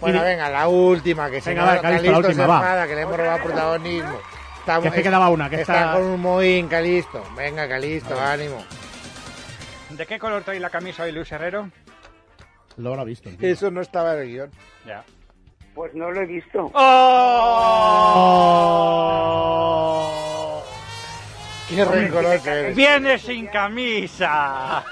Bueno, 0.00 0.22
venga, 0.22 0.50
la 0.50 0.68
última, 0.68 1.30
que 1.30 1.40
se 1.40 1.50
Venga, 1.50 1.64
va, 1.64 1.80
Calisto, 1.80 2.10
la 2.12 2.18
última, 2.18 2.34
se 2.42 2.46
va. 2.46 2.86
que 2.86 2.94
le 2.94 3.00
hemos 3.02 3.16
robado 3.16 3.42
protagonismo. 3.42 4.18
Está, 4.58 4.80
Que 4.80 4.90
te 4.90 5.02
quedaba 5.02 5.28
una, 5.30 5.48
que 5.48 5.60
está- 5.62 5.92
con 5.92 6.02
un 6.02 6.20
mohín, 6.20 6.68
Calisto. 6.68 7.22
Venga, 7.36 7.68
Calisto, 7.68 8.20
ánimo. 8.20 8.62
¿De 9.90 10.04
qué 10.06 10.18
color 10.18 10.42
trae 10.42 10.58
la 10.60 10.70
camisa 10.70 11.04
hoy 11.04 11.12
Luis 11.12 11.30
Herrero? 11.32 11.70
Lo 12.76 12.90
habrá 12.90 13.04
visto. 13.04 13.30
tío. 13.30 13.48
Eso 13.48 13.70
no 13.70 13.80
estaba 13.80 14.14
en 14.14 14.20
el 14.20 14.28
guion. 14.28 14.50
Ya. 14.86 15.02
Pues 15.74 15.94
no 15.94 16.10
lo 16.10 16.20
he 16.20 16.26
visto. 16.26 16.70
¡Oh! 19.36 20.62
Qué 21.68 21.84
rencoroso 21.84 22.50
eres. 22.50 22.76
¡Viene 22.76 23.18
sin 23.18 23.46
camisa! 23.48 24.84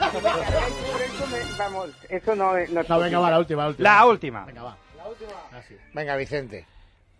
Vamos, 1.58 1.90
eso 2.08 2.34
no, 2.34 2.52
no 2.52 2.56
es 2.80 2.88
No, 2.88 2.98
venga, 2.98 3.18
va, 3.20 3.30
la 3.30 3.38
última, 3.38 3.62
la 3.62 3.68
última. 3.68 3.88
La 3.96 4.06
última. 4.06 4.44
Venga, 4.44 4.62
va. 4.62 4.76
Así. 5.52 5.76
Venga, 5.92 6.16
Vicente. 6.16 6.66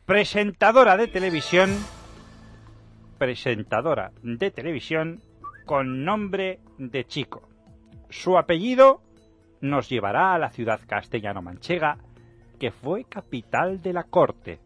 Presentadora 0.07 0.97
de 0.97 1.09
televisión. 1.09 1.71
Presentadora 3.19 4.13
de 4.23 4.51
televisión 4.51 5.23
con 5.65 6.05
nombre 6.05 6.61
de 6.79 7.05
chico. 7.05 7.49
Su 8.11 8.37
apellido 8.37 9.01
nos 9.61 9.89
llevará 9.89 10.35
a 10.35 10.39
la 10.39 10.51
ciudad 10.51 10.81
castellano-manchega, 10.87 11.99
que 12.59 12.71
fue 12.71 13.05
capital 13.05 13.81
de 13.81 13.93
la 13.93 14.05
corte. 14.05 14.61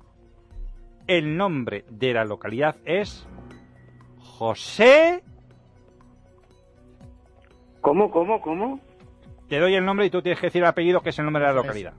El 1.06 1.36
nombre 1.36 1.84
de 1.88 2.12
la 2.12 2.24
localidad 2.24 2.76
es 2.84 3.26
José. 4.18 5.22
¿Cómo, 7.80 8.10
cómo, 8.10 8.40
cómo? 8.40 8.80
Te 9.48 9.58
doy 9.58 9.74
el 9.74 9.84
nombre 9.84 10.06
y 10.06 10.10
tú 10.10 10.20
tienes 10.20 10.40
que 10.40 10.48
decir 10.48 10.62
el 10.62 10.68
apellido, 10.68 11.00
que 11.00 11.10
es 11.10 11.18
el 11.18 11.24
nombre 11.24 11.42
de 11.42 11.48
la 11.48 11.54
localidad. 11.54 11.94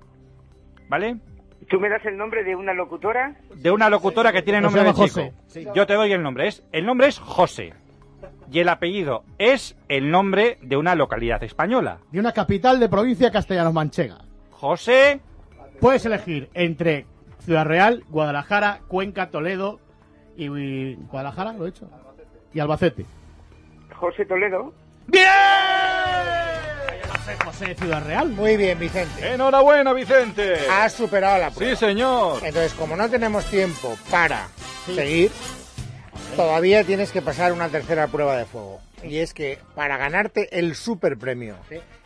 ¿Vale? 0.89 1.17
¿Tú 1.69 1.80
me 1.80 1.88
das 1.89 2.04
el 2.06 2.17
nombre 2.17 2.43
de 2.43 2.56
una 2.56 2.73
locutora? 2.73 3.36
De 3.56 3.69
una 3.71 3.89
locutora 3.89 4.32
que 4.32 4.41
tiene 4.41 4.60
nombre 4.60 4.84
de 4.84 4.89
chico. 4.93 5.02
José. 5.04 5.34
Sí. 5.47 5.67
Yo 5.75 5.86
te 5.86 5.93
doy 5.93 6.12
el 6.12 6.21
nombre. 6.23 6.47
Es, 6.47 6.63
el 6.71 6.86
nombre 6.86 7.08
es 7.08 7.19
José. 7.19 7.73
Y 8.52 8.60
el 8.60 8.69
apellido 8.69 9.23
es 9.38 9.78
el 9.88 10.10
nombre 10.10 10.58
de 10.62 10.75
una 10.78 10.95
localidad 10.95 11.43
española. 11.43 11.99
De 12.12 12.19
una 12.19 12.32
capital 12.32 12.80
de 12.80 12.89
provincia 12.89 13.32
castellano-manchega. 13.32 14.17
José. 14.52 15.19
Puedes 15.80 16.06
elegir 16.06 16.49
entre 16.56 17.06
Ciudad 17.39 17.65
Real, 17.65 18.04
Guadalajara, 18.10 18.80
Cuenca, 18.88 19.30
Toledo 19.30 19.80
y, 20.36 20.45
y- 20.49 20.95
Guadalajara, 21.12 21.54
lo 21.54 21.65
he 21.65 21.69
hecho. 21.69 21.88
Y 22.54 22.60
Albacete. 22.60 23.06
José 23.95 24.25
Toledo. 24.25 24.73
¡Bien! 25.08 25.23
José 27.38 27.76
Ciudad 27.76 28.04
Real. 28.06 28.30
Muy 28.30 28.58
bien, 28.58 28.78
Vicente. 28.80 29.34
Enhorabuena, 29.34 29.94
Vicente. 29.94 30.56
Has 30.72 30.94
superado 30.94 31.38
la 31.39 31.52
prueba. 31.52 31.76
Sí, 31.76 31.86
señor. 31.86 32.38
Entonces, 32.44 32.74
como 32.74 32.96
no 32.96 33.10
tenemos 33.10 33.46
tiempo 33.46 33.98
para 34.10 34.48
seguir, 34.86 35.32
todavía 36.36 36.84
tienes 36.84 37.12
que 37.12 37.22
pasar 37.22 37.54
una 37.54 37.70
tercera 37.70 38.08
prueba 38.08 38.36
de 38.38 38.46
fuego. 38.46 38.80
Y 39.04 39.18
es 39.20 39.34
que 39.34 39.60
para 39.76 39.98
ganarte 39.98 40.58
el 40.60 40.76
super 40.76 41.18
premio, 41.18 41.56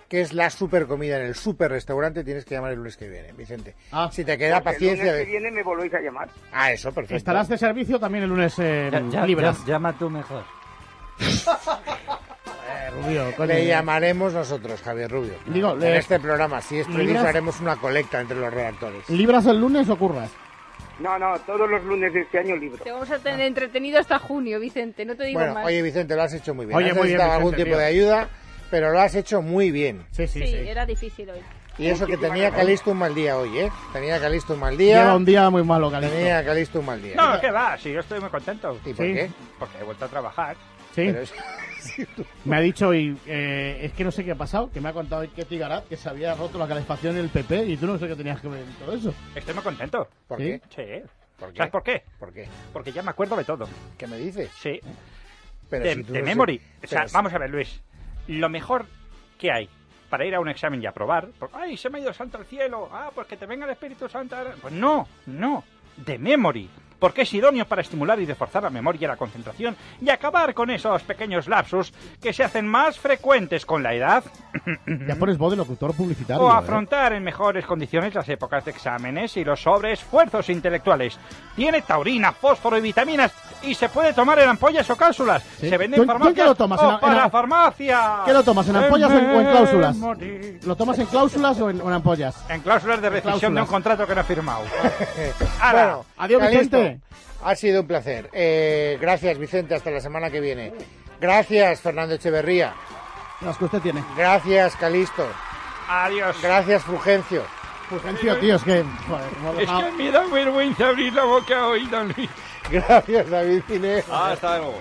que 0.08 0.22
es 0.22 0.32
la 0.34 0.50
super 0.52 0.86
comida 0.86 1.18
en 1.20 1.26
el 1.26 1.34
super 1.36 1.72
restaurante, 1.72 2.24
tienes 2.24 2.46
que 2.46 2.54
llamar 2.54 2.72
el 2.72 2.78
lunes 2.78 2.98
que 2.98 3.08
viene, 3.10 3.32
Vicente. 3.34 3.76
Ah. 3.92 4.10
Si 4.14 4.24
te 4.24 4.38
queda 4.38 4.62
paciencia 4.62 5.04
El 5.06 5.10
lunes 5.10 5.18
de... 5.18 5.26
que 5.26 5.32
viene 5.32 5.52
me 5.52 5.64
volvéis 5.64 5.94
a 5.96 6.00
llamar. 6.00 6.30
Ah, 6.52 6.72
eso, 6.72 6.92
perfecto. 6.92 7.16
Estarás 7.16 7.50
de 7.50 7.58
servicio 7.58 8.00
también 8.00 8.26
el 8.26 8.30
lunes 8.30 8.54
eh, 8.60 8.90
Ya- 8.92 9.26
ya- 9.26 9.56
llama 9.66 9.98
tú 9.98 10.10
mejor. 10.10 10.44
Rubio, 13.02 13.34
coño. 13.36 13.54
Le 13.54 13.66
llamaremos 13.68 14.34
nosotros, 14.34 14.82
Javier 14.82 15.10
Rubio. 15.12 15.34
Digo, 15.48 15.72
en 15.74 15.80
le- 15.80 15.98
este 15.98 16.20
programa, 16.20 16.62
si 16.62 16.80
es 16.80 16.86
preciso, 16.88 17.06
Libras- 17.08 17.26
haremos 17.26 17.60
una 17.60 17.76
colecta 17.78 18.22
entre 18.22 18.38
los 18.38 18.54
redactores. 18.54 19.10
¿Libras 19.10 19.46
el 19.46 19.60
lunes 19.60 19.90
o 19.90 19.98
curras? 19.98 20.30
No, 21.00 21.18
no, 21.18 21.38
todos 21.40 21.70
los 21.70 21.84
lunes 21.84 22.14
de 22.14 22.22
este 22.22 22.40
año 22.40 22.56
libro. 22.56 22.84
Te 22.84 22.92
vamos 22.92 23.10
a 23.10 23.18
tener 23.20 23.42
entretenido 23.48 24.00
hasta 24.00 24.20
junio, 24.20 24.60
Vicente. 24.60 25.06
No 25.06 25.16
te 25.16 25.24
digo 25.26 25.40
Bueno, 25.40 25.56
más. 25.56 25.66
oye, 25.66 25.82
Vicente, 25.82 26.16
lo 26.16 26.22
has 26.22 26.34
hecho 26.34 26.54
muy 26.54 26.66
bien. 26.68 26.78
Oye, 26.78 26.92
has 26.92 26.96
muy 26.96 27.08
bien, 27.08 27.18
necesitado 27.18 27.32
algún 27.38 27.52
Vicente, 27.52 27.64
tipo 27.72 27.78
tío. 27.78 27.80
de 27.80 27.86
ayuda, 27.86 28.28
pero 28.70 28.92
lo 28.92 29.00
has 29.02 29.16
hecho 29.16 29.42
muy 29.42 29.72
bien. 29.72 30.06
Sí, 30.12 30.28
sí, 30.28 30.42
sí, 30.42 30.48
sí. 30.48 30.56
era 30.56 30.86
difícil 30.86 31.30
hoy. 31.32 31.40
Y 31.80 31.88
eso 31.88 32.06
que 32.06 32.18
tenía. 32.18 32.52
Calisto 32.52 32.92
un 32.92 33.00
mal 33.00 33.16
día 33.16 33.36
hoy, 33.36 33.58
¿eh? 33.58 33.72
Tenía 33.92 34.20
Calisto 34.20 34.54
un 34.54 34.60
mal 34.60 34.78
Lleva 34.78 35.02
día. 35.06 35.16
un 35.16 35.26
día 35.26 35.50
muy 35.50 35.64
malo, 35.64 35.90
Calixto. 35.90 36.16
Tenía 36.16 36.46
Calisto 36.46 36.80
un 36.80 36.86
mal 36.86 37.02
día. 37.02 37.16
No, 37.16 37.42
¿qué 37.42 37.50
va? 37.50 37.76
Sí, 37.80 37.92
yo 37.92 38.02
estoy 38.02 38.20
muy 38.20 38.30
contento. 38.30 38.78
¿Y 38.86 38.94
por 38.94 39.06
Sí. 39.08 39.14
qué? 39.14 39.32
Porque 39.58 39.80
he 39.80 39.84
vuelto 39.84 40.06
a 40.06 40.08
trabajar. 40.08 40.56
Sí, 40.94 41.06
Pero 41.08 41.20
es- 41.22 41.34
me 42.46 42.56
ha 42.56 42.60
dicho 42.62 42.94
y 42.94 43.18
eh, 43.28 43.80
es 43.84 43.92
que 43.94 44.04
no 44.04 44.12
sé 44.12 44.24
qué 44.24 44.32
ha 44.32 44.36
pasado, 44.36 44.72
que 44.72 44.80
me 44.80 44.90
ha 44.90 44.94
contado 44.94 45.26
que 45.34 45.44
Tigarat 45.46 45.88
que 45.88 45.98
se 45.98 46.08
había 46.10 46.34
roto 46.36 46.58
la 46.58 46.68
calefacción 46.68 47.16
en 47.18 47.24
el 47.24 47.30
PP 47.30 47.66
y 47.66 47.78
tú 47.78 47.88
no 47.88 47.98
sé 47.98 48.08
qué 48.08 48.16
tenías 48.16 48.40
que 48.40 48.48
ver 48.48 48.62
en 48.62 48.74
todo 48.76 48.94
eso. 48.96 49.14
Estoy 49.36 49.54
muy 49.54 49.64
contento. 49.64 50.08
¿Por 50.28 50.40
¿Sí? 50.40 50.60
qué? 50.76 51.02
Sí. 51.04 51.10
¿Por 51.38 51.52
qué? 51.52 51.58
¿Sabes 51.58 51.72
por 51.72 51.84
qué? 51.84 52.04
¿Por 52.20 52.34
qué? 52.34 52.48
Porque 52.72 52.92
ya 52.94 53.02
me 53.04 53.10
acuerdo 53.10 53.36
de 53.36 53.44
todo. 53.44 53.68
¿Qué 53.98 54.08
me 54.08 54.18
dices? 54.18 54.50
Sí. 54.60 54.80
Pero 55.70 55.84
de 55.84 55.96
si 55.96 56.04
tú 56.04 56.14
de 56.14 56.20
no 56.20 56.26
sé- 56.26 56.32
memory. 56.32 56.62
O 56.84 56.88
sea, 56.88 57.02
pero 57.02 57.12
vamos 57.14 57.34
a 57.34 57.38
ver, 57.40 57.50
Luis. 57.50 57.82
Lo 58.28 58.48
mejor 58.50 58.86
que 59.38 59.52
hay 59.52 59.68
para 60.10 60.26
ir 60.26 60.36
a 60.36 60.40
un 60.40 60.48
examen 60.48 60.82
y 60.82 60.86
aprobar. 60.86 61.28
por- 61.40 61.50
¡Ay, 61.54 61.76
se 61.76 61.90
me 61.90 61.98
ha 61.98 62.02
ido 62.02 62.10
el 62.10 62.16
santo 62.16 62.38
al 62.38 62.46
cielo! 62.46 62.88
¡Ah, 62.94 63.12
pues 63.14 63.28
que 63.28 63.36
te 63.36 63.46
venga 63.46 63.66
el 63.66 63.72
Espíritu 63.72 64.08
Santo! 64.08 64.36
ahora". 64.38 64.54
Pues 64.62 64.74
no, 64.74 65.08
no. 65.26 65.64
De 65.98 66.18
memory. 66.18 66.70
Porque 67.04 67.24
es 67.24 67.34
idóneo 67.34 67.66
para 67.66 67.82
estimular 67.82 68.18
y 68.22 68.26
reforzar 68.26 68.64
la 68.64 68.70
memoria 68.70 69.04
y 69.04 69.08
la 69.10 69.18
concentración 69.18 69.76
y 70.02 70.10
acabar 70.10 70.54
con 70.54 70.70
esos 70.70 71.04
pequeños 71.04 71.50
lapsus 71.50 71.92
que 72.22 72.32
se 72.32 72.46
hacen 72.46 72.66
más 72.66 72.98
frecuentes 72.98 73.66
con 73.66 73.84
la 73.84 73.94
edad 73.94 74.24
Ya 75.10 75.16
pones 75.18 75.38
voz 75.38 75.52
de 75.52 75.58
locutor 75.58 75.94
publicitario. 75.94 76.42
o 76.46 76.50
¿eh? 76.50 76.56
afrontar 76.56 77.12
en 77.12 77.22
mejores 77.22 77.66
condiciones 77.66 78.16
las 78.16 78.30
épocas 78.30 78.64
de 78.64 78.72
exámenes 78.72 79.36
y 79.36 79.44
los 79.44 79.62
sobreesfuerzos 79.62 80.48
intelectuales. 80.50 81.20
Tiene 81.58 81.82
taurina, 81.82 82.32
fósforo 82.32 82.78
y 82.78 82.82
vitaminas 82.82 83.34
y 83.64 83.74
se 83.76 83.90
puede 83.90 84.14
tomar 84.14 84.40
en 84.40 84.48
ampollas 84.48 84.90
o 84.90 84.96
cápsulas. 84.96 85.44
Sí. 85.60 85.68
Se 85.70 85.78
vende 85.78 85.98
¿Tú- 85.98 86.04
en 86.04 86.10
en 86.10 86.14
farmacias 86.14 86.36
qué 86.36 86.44
lo 86.46 86.56
tomas? 86.56 86.80
o 86.80 86.84
¿En 86.84 86.88
la- 86.88 86.94
en 86.96 87.00
para 87.02 87.16
la- 87.16 87.30
farmacia. 87.30 88.12
¿Qué 88.26 88.32
lo 88.32 88.44
tomas, 88.44 88.70
en 88.70 88.76
ampollas 88.78 89.12
o 89.12 89.18
en- 89.18 89.26
o 89.30 89.42
en 89.42 89.48
cláusulas? 89.52 89.98
¿Lo 90.66 90.76
tomas 90.78 91.00
en 91.00 91.06
cláusulas 91.08 91.60
o 91.60 91.70
en, 91.70 91.82
o 91.82 91.88
en 91.90 91.94
ampollas? 91.94 92.46
En 92.50 92.62
cláusulas 92.62 93.02
de 93.02 93.10
rescisión 93.10 93.54
de 93.56 93.60
un 93.62 93.68
contrato 93.68 94.08
que 94.08 94.16
no 94.16 94.22
ha 94.22 94.24
firmado. 94.24 94.62
Ahora, 95.62 95.84
Bueno, 95.86 96.06
Adiós, 96.18 96.42
Calisto, 96.42 96.78
Vicente. 96.94 97.08
Ha 97.44 97.56
sido 97.56 97.82
un 97.82 97.88
placer. 97.88 98.30
Eh, 98.34 98.98
gracias, 99.02 99.38
Vicente. 99.38 99.76
Hasta 99.76 99.92
la 99.92 100.00
semana 100.00 100.30
que 100.30 100.40
viene. 100.40 100.74
Gracias, 101.20 101.82
Fernando 101.82 102.16
Echeverría. 102.16 102.74
Las 103.42 103.58
que 103.58 103.66
usted 103.66 103.80
tiene. 103.80 104.04
Gracias, 104.16 104.76
Calisto. 104.76 105.28
adiós. 105.90 106.38
Gracias, 106.42 106.84
Fulgencio. 106.84 107.44
Fulgencio, 107.90 108.38
tío, 108.38 108.56
es 108.56 108.64
que... 108.64 108.84
Joder, 109.08 109.62
Es 109.64 109.70
que 109.70 109.92
me 110.04 110.12
da 110.12 110.26
vergüenza 110.26 110.88
abrir 110.88 111.14
la 111.14 111.26
boca 111.26 111.68
hoy, 111.68 111.86
don 111.88 112.14
Luis. 112.16 112.30
Gracias, 112.72 113.30
David 113.30 113.62
Inés. 113.70 114.06
Hasta 114.10 114.58
luego. 114.60 114.80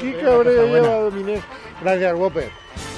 Qué 0.00 0.20
cabreo 0.22 1.10
lleva. 1.10 1.42
Gracias, 1.82 2.14
Whopper. 2.14 2.50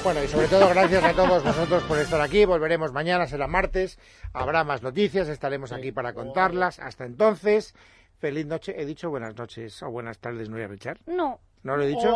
Bueno, 0.05 0.23
y 0.23 0.29
sobre 0.29 0.49
todo 0.49 0.69
gracias 0.69 1.03
a 1.03 1.15
todos 1.15 1.43
vosotros 1.43 1.83
por 1.85 1.99
estar 1.99 2.21
aquí. 2.21 2.45
Volveremos 2.45 2.93
mañana, 2.93 3.27
será 3.27 3.47
martes. 3.47 3.99
Habrá 4.35 4.63
más 4.63 4.83
noticias, 4.83 5.29
estaremos 5.29 5.73
aquí 5.73 5.93
para 5.93 6.13
contarlas. 6.13 6.79
Hasta 6.79 7.07
entonces, 7.07 7.75
feliz 8.19 8.45
noche. 8.47 8.75
He 8.79 8.85
dicho 8.85 9.09
buenas 9.09 9.35
noches 9.35 9.83
o 9.83 9.91
buenas 9.91 10.19
tardes, 10.19 10.51
Nuria 10.51 10.69
Richard. 10.69 10.99
No. 11.07 11.41
¿No 11.63 11.77
lo 11.79 11.85
he 11.85 11.87
dicho? 11.87 12.11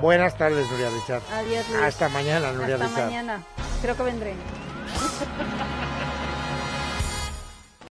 Buenas 0.00 0.36
tardes, 0.38 0.70
Nuria 0.70 0.88
Richard. 0.88 1.22
Adiós, 1.30 1.68
Luis. 1.68 1.82
Hasta 1.82 2.08
mañana, 2.08 2.50
Nuria 2.52 2.76
Hasta 2.76 2.86
Richard. 2.88 3.04
mañana. 3.04 3.42
Creo 3.82 3.96
que 3.96 4.02
vendré. 4.02 4.34